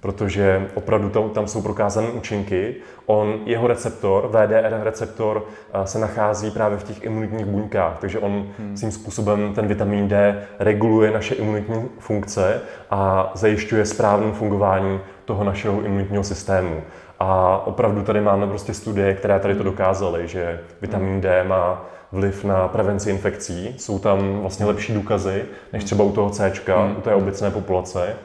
[0.00, 2.74] protože opravdu tam, tam jsou prokázané účinky.
[3.06, 8.46] On, jeho receptor, VDR receptor, eh, se nachází právě v těch imunitních buňkách, takže on
[8.58, 8.74] hmm.
[8.74, 15.82] tím způsobem ten vitamin D reguluje naše imunitní funkce a zajišťuje správné fungování toho našeho
[15.82, 16.82] imunitního systému.
[17.24, 22.44] A opravdu tady máme prostě studie, které tady to dokázaly, že vitamin D má vliv
[22.44, 23.74] na prevenci infekcí.
[23.78, 26.52] Jsou tam vlastně lepší důkazy, než třeba u toho C,
[26.98, 28.16] u té obecné populace.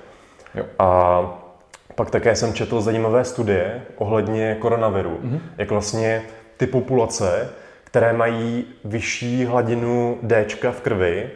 [0.56, 0.66] Jo.
[0.80, 1.22] A
[1.96, 5.40] pak také jsem četl zajímavé studie ohledně koronaviru, mm-hmm.
[5.58, 6.22] jak vlastně
[6.58, 7.50] ty populace,
[7.84, 11.30] které mají vyšší hladinu D v krvi,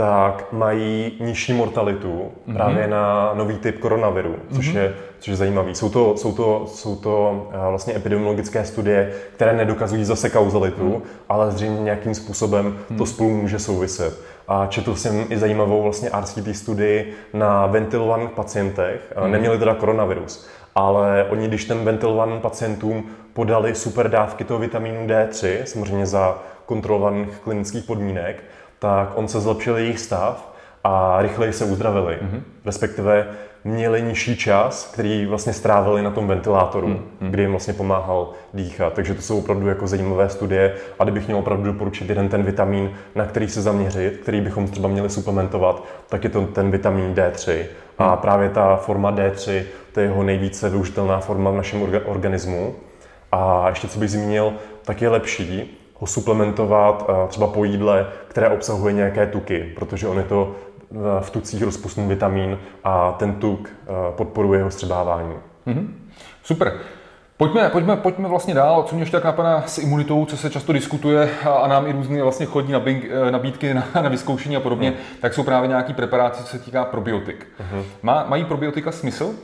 [0.00, 2.54] tak mají nižší mortalitu mm-hmm.
[2.54, 4.78] právě na nový typ koronaviru, což, mm-hmm.
[4.78, 5.74] je, což je zajímavý.
[5.74, 11.02] Jsou to, jsou to, jsou to eh, vlastně epidemiologické studie, které nedokazují zase kauzalitu, mm-hmm.
[11.28, 12.98] ale zřejmě nějakým způsobem mm-hmm.
[12.98, 14.20] to spolu může souviset.
[14.48, 19.30] A četl jsem i zajímavou vlastně RCT studii na ventilovaných pacientech, mm-hmm.
[19.30, 25.62] neměli teda koronavirus, ale oni, když ten ventilovaným pacientům podali super dávky toho vitamínu D3,
[25.64, 28.44] samozřejmě za kontrolovaných klinických podmínek,
[28.80, 30.52] tak on se zlepšil jejich stav
[30.84, 32.14] a rychleji se uzdravili.
[32.14, 32.40] Mm-hmm.
[32.64, 33.26] Respektive
[33.64, 37.30] měli nižší čas, který vlastně strávili na tom ventilátoru, mm-hmm.
[37.30, 38.92] kdy jim vlastně pomáhal dýchat.
[38.92, 42.90] Takže to jsou opravdu jako zajímavé studie a kdybych měl opravdu doporučit jeden ten vitamin,
[43.14, 47.58] na který se zaměřit, který bychom třeba měli suplementovat, tak je to ten vitamin D3.
[47.58, 47.64] Mm.
[47.98, 48.18] A mhm.
[48.18, 49.62] právě ta forma D3,
[49.92, 52.74] to je jeho nejvíce využitelná forma v našem organismu.
[53.32, 54.52] A ještě co bych zmínil,
[54.84, 60.18] tak je lepší, ho suplementovat eh, třeba po jídle, které obsahuje nějaké tuky, protože on
[60.18, 65.34] je to eh, v tucích rozpustný vitamin a ten tuk eh, podporuje jeho střebávání.
[65.66, 65.88] Mm-hmm.
[66.42, 66.72] Super.
[67.36, 70.72] Pojďme, pojďme, pojďme vlastně dál, co mě ještě tak napadá s imunitou, co se často
[70.72, 71.30] diskutuje
[71.62, 72.72] a nám i různé vlastně chodí
[73.30, 74.96] nabídky na, na vyzkoušení a podobně, mm.
[75.20, 77.46] tak jsou právě nějaký preparáty, co se týká probiotik.
[77.60, 77.82] Mm-hmm.
[78.02, 79.34] Má, mají probiotika smysl?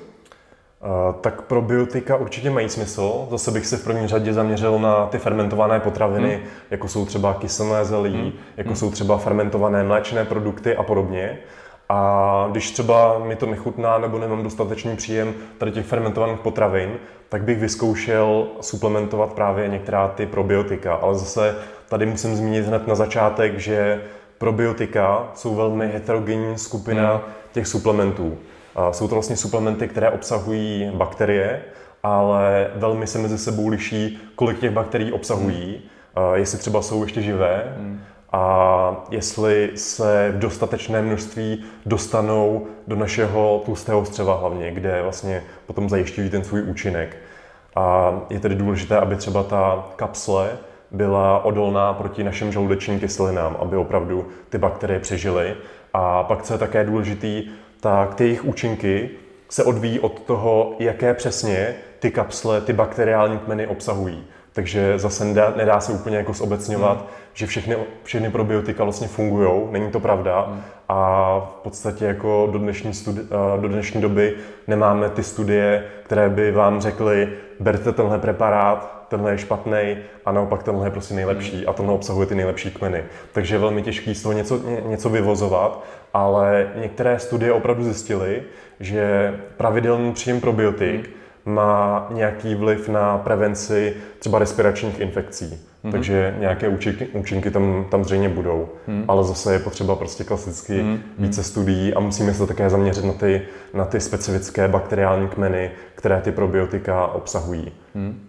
[1.20, 3.26] Tak probiotika určitě mají smysl.
[3.30, 6.44] Zase bych se v první řadě zaměřil na ty fermentované potraviny, hmm.
[6.70, 8.32] jako jsou třeba kyselé zelí, hmm.
[8.56, 8.76] jako hmm.
[8.76, 11.38] jsou třeba fermentované mléčné produkty a podobně.
[11.88, 16.94] A když třeba mi to nechutná nebo nemám dostatečný příjem tady těch fermentovaných potravin,
[17.28, 20.94] tak bych vyzkoušel suplementovat právě některá ty probiotika.
[20.94, 21.56] Ale zase
[21.88, 24.02] tady musím zmínit hned na začátek, že
[24.38, 27.20] probiotika jsou velmi heterogenní skupina hmm.
[27.52, 28.38] těch suplementů.
[28.90, 31.62] Jsou to vlastně suplementy, které obsahují bakterie,
[32.02, 35.82] ale velmi se mezi sebou liší, kolik těch bakterií obsahují,
[36.16, 36.34] hmm.
[36.34, 38.00] jestli třeba jsou ještě živé hmm.
[38.32, 45.88] a jestli se v dostatečné množství dostanou do našeho tlustého střeva hlavně, kde vlastně potom
[45.88, 47.16] zajišťují ten svůj účinek.
[47.76, 50.50] A je tedy důležité, aby třeba ta kapsle
[50.90, 55.54] byla odolná proti našim žaludečním kyselinám, aby opravdu ty bakterie přežily.
[55.92, 57.48] A pak, co je také důležitý,
[57.80, 59.10] tak ty jejich účinky
[59.48, 64.24] se odvíjí od toho, jaké přesně ty kapsle, ty bakteriální kmeny obsahují.
[64.52, 67.06] Takže zase nedá, nedá se úplně jako zobecňovat, hmm.
[67.34, 70.40] že všechny, všechny probiotika vlastně fungují, není to pravda.
[70.40, 70.62] Hmm.
[70.88, 73.26] A v podstatě jako do dnešní, studi-
[73.60, 74.34] do dnešní doby
[74.66, 77.28] nemáme ty studie, které by vám řekly,
[77.60, 82.26] berte tenhle preparát, tenhle je špatný a naopak tenhle je prostě nejlepší a tenhle obsahuje
[82.26, 83.04] ty nejlepší kmeny.
[83.32, 88.42] Takže je velmi těžké z toho něco, něco vyvozovat, ale některé studie opravdu zjistily,
[88.80, 95.44] že pravidelný příjem probiotik hmm má nějaký vliv na prevenci třeba respiračních infekcí.
[95.44, 95.90] Mm-hmm.
[95.90, 98.68] Takže nějaké účinky, účinky tam, tam zřejmě budou.
[98.86, 99.04] Mm.
[99.08, 100.98] Ale zase je potřeba prostě klasicky mm.
[101.18, 103.42] více studií a musíme se také zaměřit na ty,
[103.74, 107.72] na ty specifické bakteriální kmeny, které ty probiotika obsahují.
[107.94, 108.20] Mm.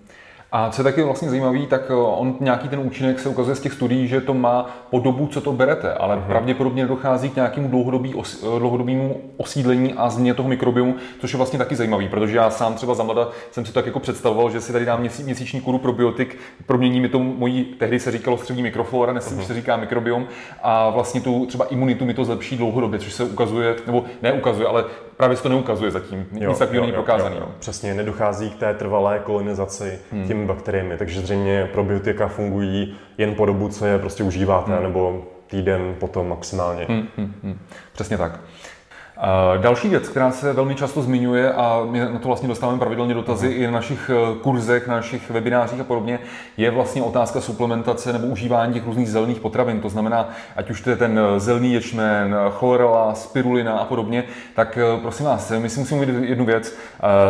[0.51, 3.59] A co je taky vlastně zajímavý, tak eh, on nějaký ten účinek se ukazuje z
[3.59, 6.27] těch studií, že to má po dobu, co to berete, ale mm-hmm.
[6.27, 11.37] pravděpodobně dochází k nějakému dlouhodobý os, eh, dlouhodobému osídlení a změně toho mikrobiomu, což je
[11.37, 14.49] vlastně taky zajímavý, protože já sám třeba za mlada jsem si to tak jako představoval,
[14.49, 18.37] že si tady dám měsíc, měsíční kuru probiotik, promění mi to mojí, tehdy se říkalo
[18.37, 19.41] střední mikroflora, dnes mm-hmm.
[19.41, 20.27] se říká mikrobiom
[20.63, 24.85] a vlastně tu třeba imunitu mi to zlepší dlouhodobě, což se ukazuje, nebo neukazuje, ale
[25.17, 26.25] právě se to neukazuje zatím.
[26.31, 27.35] Nic takového není prokázaný.
[27.35, 27.51] Jo, jo.
[27.59, 30.27] Přesně, nedochází k té trvalé kolonizaci hmm.
[30.37, 34.83] Těmi bakteriemi, takže zřejmě probiotika fungují jen po dobu, co je prostě užíváte, hmm.
[34.83, 36.85] nebo týden potom maximálně.
[36.89, 37.59] Hmm, hmm, hmm.
[37.93, 38.39] Přesně tak.
[39.57, 43.47] Další věc, která se velmi často zmiňuje a my na to vlastně dostáváme pravidelně dotazy
[43.47, 43.61] uh-huh.
[43.61, 46.19] i na našich eh, kurzech, na našich webinářích a podobně,
[46.57, 49.81] je vlastně otázka suplementace nebo užívání těch různých zelených potravin.
[49.81, 54.23] To znamená, ať už to je ten eh, zelený ječmen, eh, chlorela, spirulina a podobně,
[54.55, 56.77] tak prosím vás, my si musíme uvědomit jednu věc.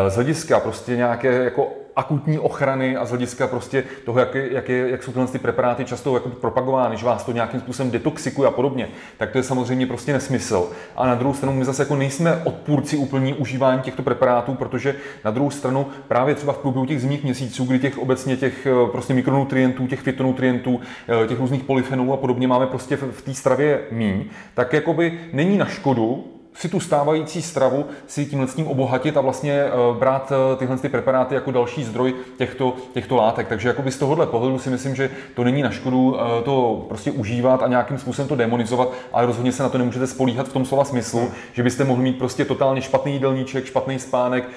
[0.08, 1.68] Z hlediska prostě nějaké jako
[1.98, 5.86] akutní ochrany a z hlediska prostě toho, jak, jak, je, jak jsou tyhle ty preparáty
[5.86, 9.88] často jako propagovány, že vás to nějakým způsobem detoxikuje a podobně, tak to je samozřejmě
[9.88, 10.72] prostě nesmysl.
[10.96, 15.32] A na druhou stranu my zase jako nejsme odpůrci úplní užívání těchto preparátů, protože na
[15.32, 19.14] druhou stranu právě třeba v průběhu těch zimních měsíců, kdy těch obecně těch eh, prostě
[19.14, 20.82] mikronutrientů, těch fytonutrientů,
[21.24, 25.20] eh, těch různých polyfenolů a podobně máme prostě v, v té stravě míň, tak jakoby
[25.34, 30.32] není na škodu si tu stávající stravu si tímhle tím obohatit a vlastně eh, brát
[30.32, 33.48] eh, tyhle ty preparáty jako další zdroj těchto, těchto látek.
[33.48, 37.12] Takže jakoby z tohohle pohledu si myslím, že to není na škodu eh, to prostě
[37.12, 40.66] užívat a nějakým způsobem to demonizovat, ale rozhodně se na to nemůžete spolíhat v tom
[40.66, 41.32] slova smyslu, hmm.
[41.54, 44.50] že byste mohli mít prostě totálně špatný jídelníček, špatný spánek,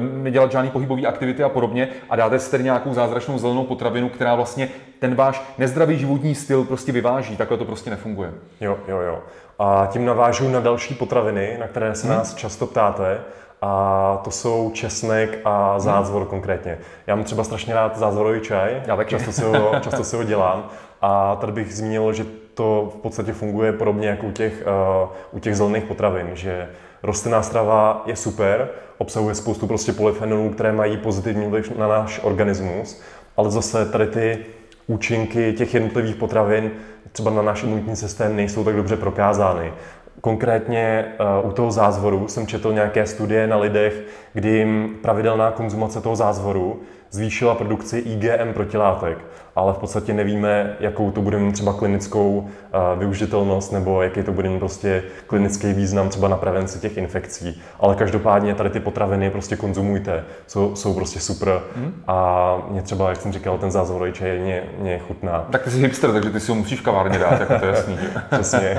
[0.00, 4.34] nedělat žádný pohybové aktivity a podobně a dáte si tedy nějakou zázračnou zelenou potravinu, která
[4.34, 4.68] vlastně
[4.98, 7.36] ten váš nezdravý životní styl prostě vyváží.
[7.36, 8.32] Takhle to prostě nefunguje.
[8.60, 9.22] Jo, jo, jo.
[9.58, 12.16] A tím navážu na další potraviny, na které se hmm.
[12.16, 13.20] nás často ptáte.
[13.62, 15.80] A to jsou česnek a hmm.
[15.80, 16.30] zázvor hmm.
[16.30, 16.78] konkrétně.
[17.06, 19.10] Já mám třeba strašně rád zázvorový čaj, Já taky.
[19.10, 20.68] Často, si ho, často si ho dělám.
[21.02, 24.64] A tady bych zmínil, že to v podstatě funguje podobně jako u těch,
[25.02, 26.68] uh, u těch zelených potravin, že
[27.02, 28.68] rostlinná strava je super,
[28.98, 33.00] obsahuje spoustu prostě polyfenolů, které mají pozitivní vliv na náš organismus,
[33.36, 34.46] ale zase tady ty
[34.88, 36.70] účinky těch jednotlivých potravin
[37.12, 39.72] třeba na náš imunitní systém nejsou tak dobře prokázány.
[40.20, 41.04] Konkrétně
[41.42, 46.16] uh, u toho zázvoru jsem četl nějaké studie na lidech, kdy jim pravidelná konzumace toho
[46.16, 49.18] zázvoru zvýšila produkci IgM protilátek
[49.58, 54.32] ale v podstatě nevíme, jakou to bude mít třeba klinickou uh, využitelnost nebo jaký to
[54.32, 57.62] bude mít prostě klinický význam třeba na prevenci těch infekcí.
[57.80, 62.02] Ale každopádně tady ty potraviny prostě konzumujte, jsou, jsou prostě super mm.
[62.06, 65.46] a mě třeba, jak jsem říkal, ten zázvorový čaj mě, mě chutná.
[65.50, 67.70] Tak ty jsi hipster, takže ty si ho musíš v kavárně dát, jako to je
[67.70, 67.98] jasný.
[68.30, 68.78] Přesně.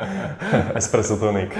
[0.74, 1.50] Espresso tonic.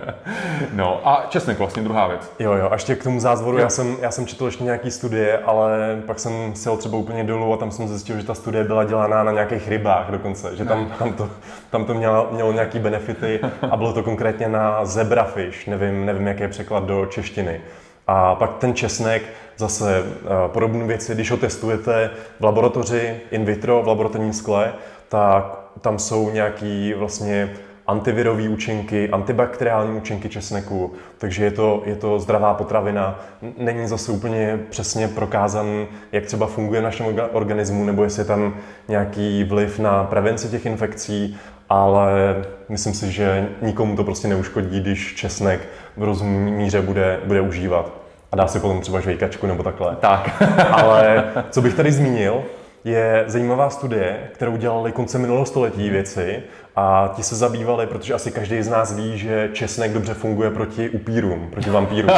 [0.72, 2.32] no a česnek vlastně druhá věc.
[2.38, 5.38] Jo, jo, a ještě k tomu zázvoru, já jsem, já jsem četl ještě nějaký studie,
[5.38, 8.84] ale pak jsem se třeba úplně dolů a tam jsem zjistil, že ta studie byla
[8.84, 11.30] dělaná na nějakých rybách dokonce, že tam, tam to,
[11.70, 16.42] tam to mělo, mělo nějaký benefity a bylo to konkrétně na zebrafish, nevím, nevím, jaký
[16.42, 17.60] je překlad do češtiny.
[18.06, 19.22] A pak ten česnek,
[19.56, 24.72] zase eh, podobné věci, když ho testujete v laboratoři in vitro, v laboratorním skle,
[25.08, 27.50] tak tam jsou nějaký vlastně
[27.90, 33.20] antivirové účinky, antibakteriální účinky česneku, takže je to, je to zdravá potravina.
[33.58, 38.54] Není zase úplně přesně prokázan, jak třeba funguje v našem organismu, nebo jestli je tam
[38.88, 42.36] nějaký vliv na prevenci těch infekcí, ale
[42.68, 45.60] myslím si, že nikomu to prostě neuškodí, když česnek
[45.96, 47.92] v rozumné míře bude, bude užívat.
[48.32, 49.96] A dá si potom třeba žvejkačku nebo takhle.
[49.96, 50.42] Tak.
[50.72, 52.42] ale co bych tady zmínil,
[52.84, 56.42] je zajímavá studie, kterou dělali konce minulého století věci
[56.76, 60.90] a ti se zabývali, protože asi každý z nás ví, že česnek dobře funguje proti
[60.90, 62.10] upírům, proti vampírům.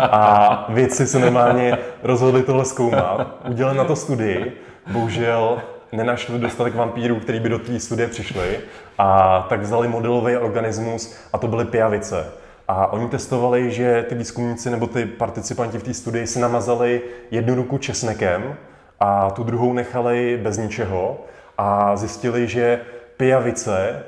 [0.00, 4.52] A věci se normálně rozhodli tohle zkoumat, udělali na to studii,
[4.92, 5.58] bohužel
[5.92, 8.58] nenašli dostatek vampírů, který by do té studie přišli
[8.98, 12.26] a tak vzali modelový organismus a to byly pijavice.
[12.68, 17.54] A oni testovali, že ty výzkumníci nebo ty participanti v té studii si namazali jednu
[17.54, 18.56] ruku česnekem
[19.00, 21.18] a tu druhou nechali bez ničeho
[21.58, 22.80] a zjistili, že
[23.16, 24.02] pijavice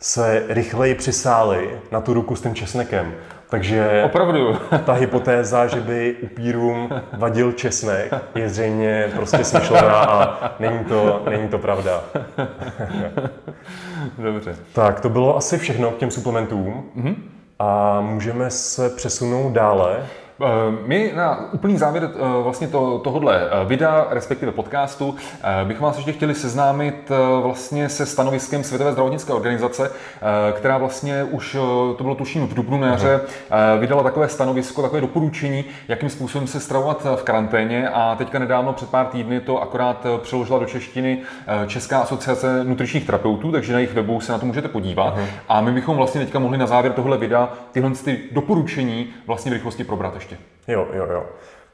[0.00, 3.14] se rychleji přisály na tu ruku s tím česnekem.
[3.50, 4.56] Takže Opravdu.
[4.84, 11.48] ta hypotéza, že by upírům vadil česnek, je zřejmě prostě smyšlená a není to, není
[11.48, 12.02] to pravda.
[14.18, 14.56] Dobře.
[14.72, 16.90] Tak, to bylo asi všechno k těm suplementům.
[16.96, 17.14] Mm-hmm.
[17.58, 19.96] A můžeme se přesunout dále.
[20.42, 20.46] Eh,
[20.86, 25.14] my na úplný závěr eh, vlastně to, tohohle eh, videa, respektive podcastu,
[25.64, 27.10] bychom vás ještě chtěli seznámit
[27.42, 29.90] vlastně se stanoviskem Světové zdravotnické organizace,
[30.52, 31.56] která vlastně už,
[31.96, 33.20] to bylo tuším v dubnu na jaře,
[33.80, 38.90] vydala takové stanovisko, takové doporučení, jakým způsobem se stravovat v karanténě a teďka nedávno před
[38.90, 41.22] pár týdny to akorát přeložila do češtiny
[41.66, 45.16] Česká asociace nutričních terapeutů, takže na jejich webu se na to můžete podívat.
[45.16, 45.26] Uh-huh.
[45.48, 49.54] A my bychom vlastně teďka mohli na závěr tohle videa tyhle ty doporučení vlastně v
[49.54, 50.44] rychlosti probrat ještě ještě.
[50.72, 51.26] Jo, jo, jo.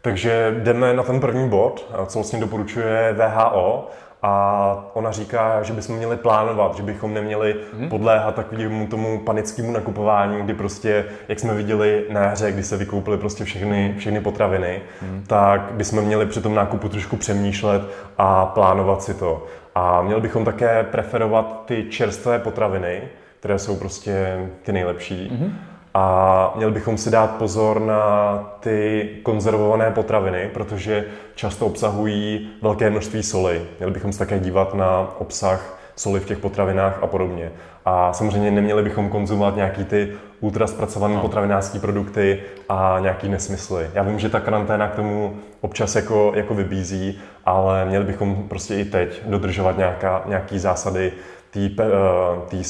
[0.02, 3.90] Takže jdeme na ten první bod, co vlastně doporučuje VHO.
[4.26, 7.88] A ona říká, že bychom měli plánovat, že bychom neměli hmm.
[7.88, 13.18] podléhat takovému tomu panickému nakupování, kdy prostě, jak jsme viděli na jaře, kdy se vykoupily
[13.18, 15.24] prostě všechny, všechny potraviny, hmm.
[15.26, 17.82] tak bychom měli při tom nákupu trošku přemýšlet
[18.18, 19.46] a plánovat si to.
[19.74, 23.02] A měli bychom také preferovat ty čerstvé potraviny,
[23.40, 25.28] které jsou prostě ty nejlepší.
[25.28, 32.90] Hmm a měli bychom si dát pozor na ty konzervované potraviny, protože často obsahují velké
[32.90, 33.62] množství soli.
[33.78, 37.52] Měli bychom se také dívat na obsah soli v těch potravinách a podobně.
[37.84, 41.20] A samozřejmě neměli bychom konzumovat nějaký ty ultra zpracované no.
[41.20, 43.90] potravinářské produkty a nějaký nesmysly.
[43.94, 48.74] Já vím, že ta karanténa k tomu občas jako, jako vybízí, ale měli bychom prostě
[48.74, 51.12] i teď dodržovat nějaká, nějaký zásady
[51.50, 52.60] té uh,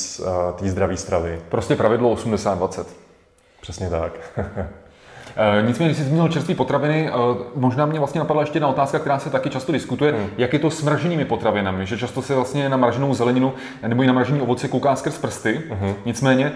[0.60, 1.40] uh, zdravé stravy.
[1.48, 3.03] Prostě pravidlo 80-20.
[3.64, 4.12] Přesně tak.
[5.36, 7.12] Eh, nicméně, když jsi zmínil čerstvé potraviny, eh,
[7.56, 10.26] možná mě vlastně napadla ještě jedna otázka, která se taky často diskutuje, hmm.
[10.38, 13.52] jak je to s mraženými potravinami, že často se vlastně na mraženou zeleninu
[13.86, 15.60] nebo i na mražený ovoce kouká skrz prsty.
[15.70, 15.94] Hmm.
[16.04, 16.52] Nicméně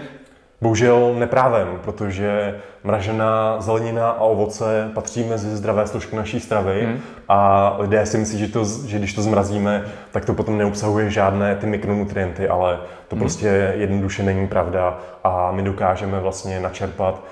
[0.61, 6.99] Bohužel neprávem, protože mražená zelenina a ovoce patří mezi zdravé složky naší stravy hmm.
[7.29, 11.55] a lidé si myslí, že, to, že když to zmrazíme, tak to potom neobsahuje žádné
[11.55, 13.19] ty mikronutrienty, ale to hmm.
[13.19, 17.23] prostě jednoduše není pravda a my dokážeme vlastně načerpat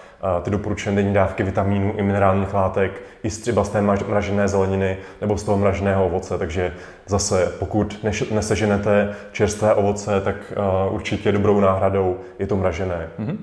[0.42, 5.38] ty doporučené denní dávky vitamínů i minerálních látek i třeba z té mražené zeleniny nebo
[5.38, 6.38] z toho mraženého ovoce.
[6.38, 6.74] Takže
[7.08, 10.36] zase, pokud neseženete čerstvé ovoce, tak
[10.90, 13.10] určitě dobrou náhradou je to mražené.
[13.20, 13.38] Mm-hmm.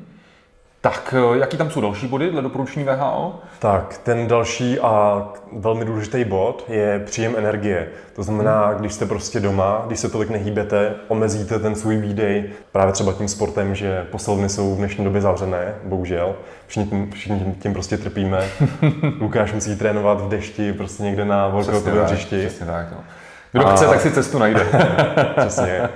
[0.85, 3.41] Tak eh, jaký tam jsou další body dle doporučení VHO?
[3.59, 7.89] Tak ten další a velmi důležitý bod je příjem energie.
[8.17, 8.79] To znamená, hmm.
[8.79, 13.29] když jste prostě doma, když se tolik nehýbete, omezíte ten svůj výdej právě třeba tím
[13.29, 16.35] sportem, že posilovny jsou v dnešní době zavřené, bohužel.
[16.67, 18.45] Všichni tím, všichni tím, tím prostě trpíme.
[19.21, 22.47] Lukáš musí trénovat v dešti, prostě někde na workoutovém hřišti.
[22.47, 23.05] Přesně tak, no.
[23.55, 23.73] Kdo a...
[23.73, 24.67] chce, tak si cestu najde.
[25.37, 25.89] Přesně.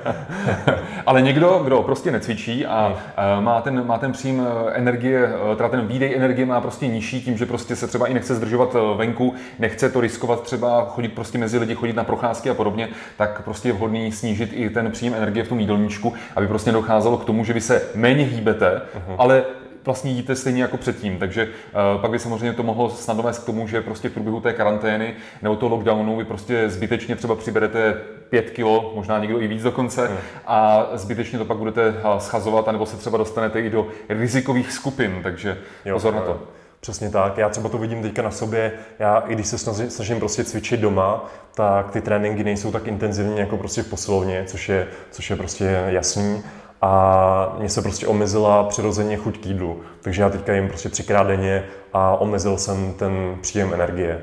[1.06, 2.96] Ale někdo, kdo prostě necvičí a
[3.40, 7.22] má ten, má ten příjem e, energie, e, teda ten výdej energie má prostě nižší
[7.22, 11.08] tím, že prostě se třeba i nechce zdržovat e, venku, nechce to riskovat třeba chodit
[11.08, 14.90] prostě mezi lidi, chodit na procházky a podobně, tak prostě je vhodný snížit i ten
[14.90, 18.80] příjem energie v tom jídelníčku, aby prostě docházelo k tomu, že vy se méně hýbete,
[18.94, 19.14] uh-huh.
[19.18, 19.44] ale
[19.88, 21.18] vlastně jíte stejně jako předtím.
[21.18, 24.40] Takže uh, pak by samozřejmě to mohlo snadno vést k tomu, že prostě v průběhu
[24.40, 27.94] té karantény nebo toho lockdownu vy prostě zbytečně třeba přiberete
[28.30, 30.16] 5 kilo, možná někdo i víc dokonce, hmm.
[30.46, 35.20] a zbytečně to pak budete eh, schazovat, anebo se třeba dostanete i do rizikových skupin,
[35.22, 36.42] takže jo, pozor na to.
[36.80, 37.38] Přesně tak.
[37.38, 38.72] Já třeba to vidím teďka na sobě.
[38.98, 43.38] Já, i když se snažím, snažím prostě cvičit doma, tak ty tréninky nejsou tak intenzivní
[43.38, 46.42] jako prostě v posilovně, což je, což je prostě jasný
[46.82, 49.80] a mě se prostě omezila přirozeně chuť k jídlu.
[50.02, 54.20] Takže já teďka jim prostě třikrát denně a omezil jsem ten příjem energie.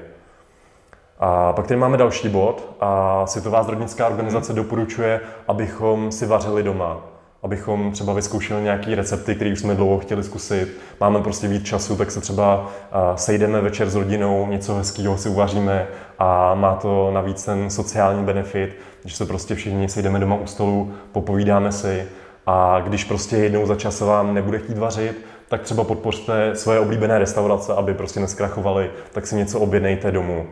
[1.20, 4.64] A pak tady máme další bod a Světová zdravotnická organizace hmm.
[4.64, 6.98] doporučuje, abychom si vařili doma.
[7.44, 10.78] Abychom třeba vyzkoušeli nějaké recepty, které už jsme dlouho chtěli zkusit.
[11.02, 12.68] Máme prostě víc času, tak se třeba
[13.16, 15.88] sejdeme večer s rodinou, něco hezkého si uvaříme
[16.20, 18.76] a má to navíc ten sociální benefit,
[19.06, 22.08] že se prostě všichni sejdeme doma u stolu, popovídáme si
[22.46, 27.20] a když prostě jednou za čas vám nebude chtít vařit, tak třeba podpořte svoje oblíbené
[27.20, 30.48] restaurace, aby prostě neskrachovali, tak si něco objednejte domů.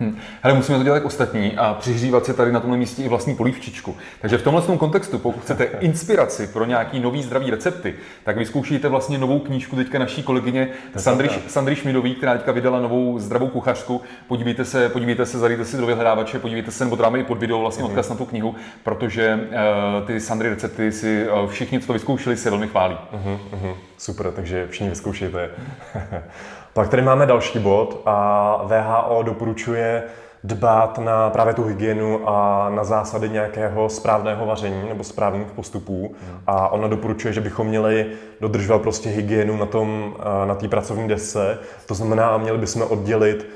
[0.00, 0.18] Hm.
[0.42, 3.96] Hele, musíme to dělat ostatní a přihřívat si tady na tomhle místě i vlastní polívčičku.
[4.20, 7.94] Takže v tomhle tom kontextu, pokud chcete inspiraci pro nějaký nový zdravý recepty,
[8.24, 13.18] tak vyzkoušíte vlastně novou knížku teďka naší kolegyně Sandry, Sandry Šmidový, která teďka vydala novou
[13.18, 14.00] zdravou kuchařku.
[14.26, 17.58] Podívejte se, podívejte se, zadejte si do vyhledávače, podívejte se, nebo dáme i pod video
[17.58, 17.90] vlastně mhm.
[17.90, 22.36] odkaz na tu knihu, protože uh, ty Sandry recepty si uh, všichni, co to vyzkoušeli,
[22.36, 22.96] si velmi chválí.
[23.12, 23.74] Uh-huh, uh-huh.
[23.98, 25.50] Super, takže všichni vyzkoušejte.
[26.78, 30.02] Pak tady máme další bod a VHO doporučuje
[30.44, 36.14] dbát na právě tu hygienu a na zásady nějakého správného vaření nebo správných postupů.
[36.46, 38.06] A ona doporučuje, že bychom měli
[38.40, 41.58] dodržovat prostě hygienu na tom, na té pracovní desce.
[41.86, 43.48] To znamená, měli bychom oddělit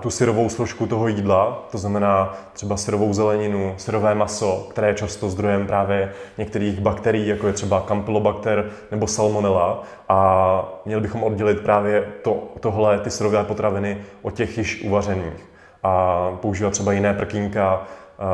[0.00, 5.28] tu syrovou složku toho jídla, to znamená třeba syrovou zeleninu, syrové maso, které je často
[5.28, 9.82] zdrojem právě některých bakterií, jako je třeba Campylobacter nebo Salmonella.
[10.08, 15.48] A měli bychom oddělit právě to, tohle, ty syrové potraviny od těch již uvařených
[15.82, 17.82] a používat třeba jiné prkínka,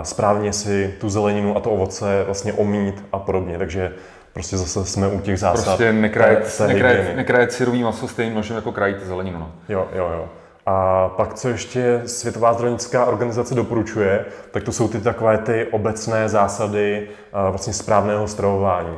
[0.02, 3.58] správně si tu zeleninu a to ovoce vlastně omít a podobně.
[3.58, 3.92] Takže
[4.32, 5.64] prostě zase jsme u těch zásad.
[5.64, 9.38] Prostě nekrajet, nekrajet, nekrajet syrový maso stejným nožem jako krajíte zeleninu.
[9.38, 9.52] No.
[9.68, 10.28] Jo, jo, jo.
[10.66, 16.28] A pak, co ještě Světová zdravotnická organizace doporučuje, tak to jsou ty takové ty obecné
[16.28, 17.08] zásady
[17.50, 18.96] vlastně správného stravování.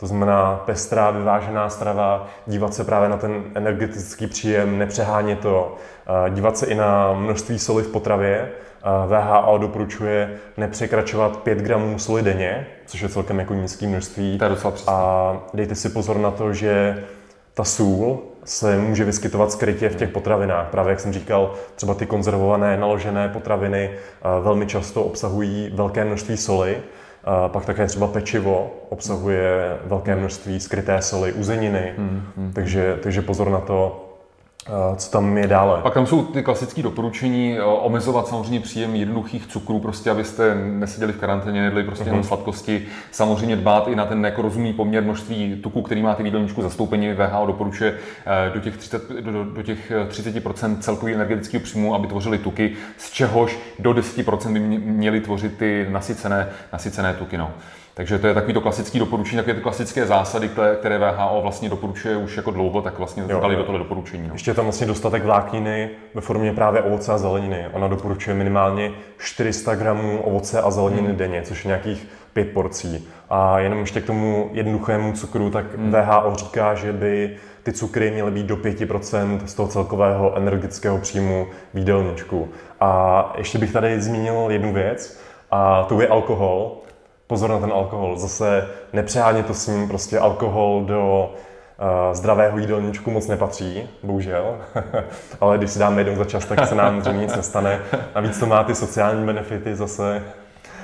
[0.00, 5.76] To znamená pestrá, vyvážená strava, dívat se právě na ten energetický příjem, nepřehánět to,
[6.28, 8.48] dívat se i na množství soli v potravě.
[9.06, 14.38] VHO doporučuje nepřekračovat 5 gramů soli denně, což je celkem jako nízké množství.
[14.38, 17.04] To je docela A dejte si pozor na to, že
[17.54, 20.68] ta sůl se může vyskytovat skrytě v těch potravinách.
[20.70, 23.90] Právě jak jsem říkal, třeba ty konzervované, naložené potraviny
[24.42, 26.78] velmi často obsahují velké množství soli
[27.48, 32.52] pak také třeba pečivo obsahuje velké množství skryté soli, uzeniny, hmm, hmm.
[32.52, 34.07] Takže, takže pozor na to,
[34.96, 35.80] co tam je dále.
[35.82, 41.20] Pak tam jsou ty klasické doporučení, omezovat samozřejmě příjem jednoduchých cukrů, prostě abyste neseděli v
[41.20, 42.06] karanténě, jedli prostě uh-huh.
[42.06, 42.28] jenom mhm.
[42.28, 42.86] sladkosti.
[43.10, 47.12] Samozřejmě dbát i na ten jako rozumný poměr množství tuků, který máte v jídelníčku zastoupení.
[47.12, 47.94] VHO doporučuje
[48.26, 53.10] eh, do těch, 30, do, do těch 30% celkového energetického příjmu, aby tvořili tuky, z
[53.10, 57.38] čehož do 10% by měly tvořit ty nasycené, nasycené tuky.
[57.38, 57.50] No.
[57.98, 62.16] Takže to je takový to klasický doporučení, takové ty klasické zásady, které VHO vlastně doporučuje
[62.16, 63.60] už jako dlouho, tak vlastně jo, dali jo.
[63.60, 64.28] do toho doporučení.
[64.28, 64.34] No.
[64.34, 67.66] Ještě je tam vlastně dostatek vlákniny ve formě právě ovoce a zeleniny.
[67.72, 71.16] Ona doporučuje minimálně 400 gramů ovoce a zeleniny hmm.
[71.16, 73.08] denně, což je nějakých pět porcí.
[73.30, 75.92] A jenom ještě k tomu jednoduchému cukru, tak hmm.
[75.92, 81.46] VHO říká, že by ty cukry měly být do 5% z toho celkového energetického příjmu
[81.74, 82.48] v jídelníčku.
[82.80, 85.20] A ještě bych tady zmínil jednu věc,
[85.50, 86.76] a to je alkohol
[87.28, 88.18] pozor na ten alkohol.
[88.18, 94.58] Zase nepřehánět to s ním, prostě alkohol do uh, zdravého jídelníčku moc nepatří, bohužel.
[95.40, 97.80] Ale když si dáme jednou za čas, tak se nám zřejmě nic nestane.
[98.14, 100.22] Navíc to má ty sociální benefity zase.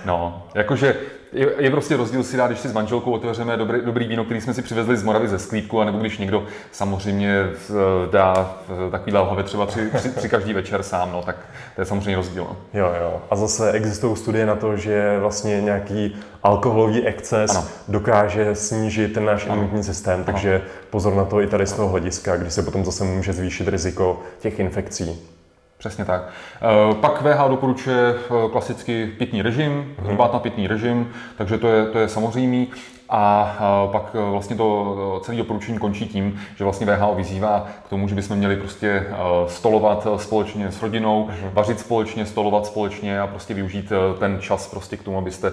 [0.04, 0.96] No, jakože
[1.34, 4.40] je, je prostě rozdíl si dát, když si s manželkou otevřeme dobrý, dobrý víno, který
[4.40, 7.44] jsme si přivezli z Moravy ze sklípku, anebo když někdo samozřejmě
[8.10, 8.58] dá
[8.90, 11.36] takový lahve třeba tři, tři, tři, každý večer sám, no, tak
[11.74, 12.46] to je samozřejmě rozdíl.
[12.50, 12.56] No.
[12.80, 13.22] Jo, jo.
[13.30, 17.64] A zase existují studie na to, že vlastně nějaký alkoholový exces ano.
[17.88, 20.24] dokáže snížit ten náš imunitní systém, ano.
[20.24, 23.68] takže pozor na to i tady z toho hlediska, kdy se potom zase může zvýšit
[23.68, 25.33] riziko těch infekcí.
[25.84, 26.28] Přesně tak.
[26.62, 30.14] Eh, pak VH doporučuje eh, klasicky pitný režim, mhm.
[30.14, 32.68] dbát na pitný režim, takže to je, to je samozřejmý.
[33.08, 38.08] A eh, pak vlastně to celé doporučení končí tím, že vlastně VHO vyzývá k tomu,
[38.08, 39.06] že bychom měli prostě
[39.46, 41.50] stolovat společně s rodinou, uh-huh.
[41.52, 45.52] vařit společně, stolovat společně a prostě využít ten čas prostě k tomu, abyste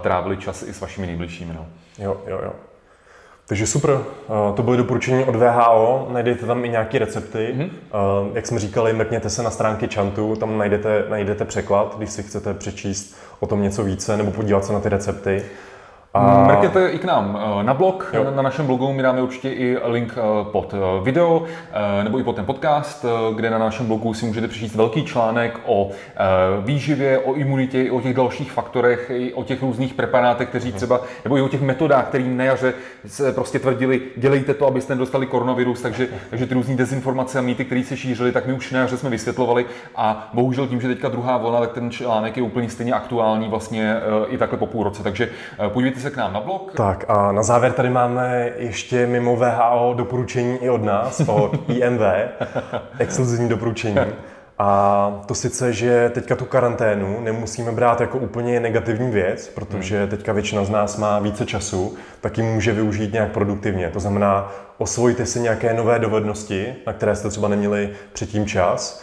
[0.00, 1.54] trávili čas i s vašimi nejbližšími.
[1.54, 1.66] No.
[1.98, 2.52] Jo, jo, jo.
[3.48, 3.98] Takže super,
[4.54, 7.54] to byly doporučení od VHO, najdete tam i nějaké recepty.
[7.56, 7.70] Mm-hmm.
[8.34, 12.54] Jak jsme říkali, mrkněte se na stránky Chantu, tam najdete, najdete překlad, když si chcete
[12.54, 15.42] přečíst o tom něco více nebo podívat se na ty recepty.
[16.16, 16.46] A...
[16.46, 18.26] Mrkněte i k nám eh, na blog, jo.
[18.36, 21.44] na našem blogu my dáme určitě i link eh, pod eh, video
[22.02, 23.04] nebo i pod ten podcast,
[23.34, 25.90] kde na našem blogu si můžete přečíst velký článek o
[26.60, 30.76] výživě, o imunitě, i o těch dalších faktorech, i o těch různých preparátech, kteří mhm.
[30.76, 32.74] třeba, nebo i o těch metodách, kterým na jaře
[33.06, 37.64] se prostě tvrdili, dělejte to, abyste nedostali koronavirus, takže, takže ty různé dezinformace a mýty,
[37.64, 41.08] které se šířily, tak my už na jaře jsme vysvětlovali a bohužel tím, že teďka
[41.08, 43.96] druhá vlna, tak ten článek je úplně stejně aktuální vlastně
[44.28, 45.02] i takhle po půl roce.
[45.02, 45.28] Takže
[45.68, 46.72] podívejte se se k nám na blog.
[46.76, 52.00] Tak a na závěr tady máme ještě mimo VHO doporučení i od nás, od IMV,
[52.98, 53.96] exkluzivní doporučení.
[54.58, 60.08] A to sice, že teďka tu karanténu nemusíme brát jako úplně negativní věc, protože hmm.
[60.08, 63.90] teďka většina z nás má více času, tak ji může využít nějak produktivně.
[63.90, 69.02] To znamená, osvojte si nějaké nové dovednosti, na které jste třeba neměli předtím čas,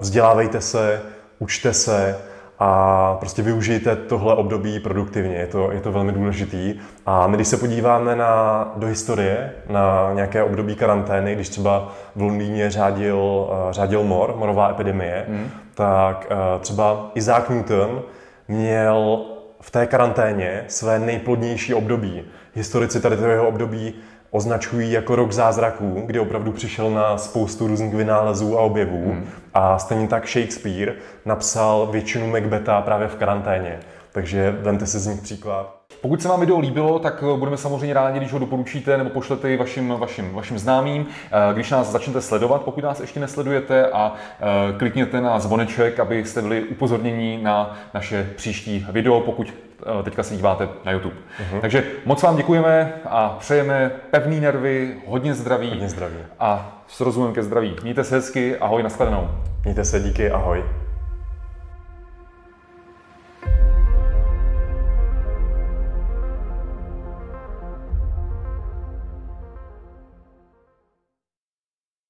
[0.00, 1.00] vzdělávejte se,
[1.38, 2.16] učte se,
[2.64, 6.74] a prostě využijte tohle období produktivně, je to, je to velmi důležitý.
[7.06, 12.22] A my, když se podíváme na, do historie, na nějaké období karantény, když třeba v
[12.22, 15.50] Londýně řádil, eh, řádil mor, morová epidemie, hmm.
[15.74, 18.02] tak eh, třeba Isaac Newton
[18.48, 19.24] měl
[19.60, 22.22] v té karanténě své nejplodnější období.
[22.54, 23.94] Historici tady toho jeho období
[24.32, 29.04] označují jako rok zázraků, kdy opravdu přišel na spoustu různých vynálezů a objevů.
[29.04, 29.28] Hmm.
[29.54, 33.80] A stejně tak Shakespeare napsal většinu Macbeta právě v karanténě.
[34.12, 35.81] Takže vemte si z nich příklad.
[36.00, 39.56] Pokud se vám video líbilo, tak eh, budeme samozřejmě rádi, když ho doporučíte nebo pošlete
[39.56, 41.06] vašim, vašim, vašim známým.
[41.26, 46.42] Eh, když nás začnete sledovat, pokud nás ještě nesledujete a eh, klikněte na zvoneček, abyste
[46.42, 49.54] byli upozorněni na naše příští video, pokud
[50.02, 51.14] teďka se díváte na YouTube.
[51.14, 51.60] Uh-huh.
[51.60, 55.68] Takže moc vám děkujeme a přejeme pevný nervy, hodně zdraví.
[55.68, 56.16] Hodně zdraví.
[56.38, 57.76] A s rozumem ke zdraví.
[57.82, 59.28] Mějte se hezky, ahoj, nashledanou.
[59.64, 60.64] Mějte se, díky, ahoj.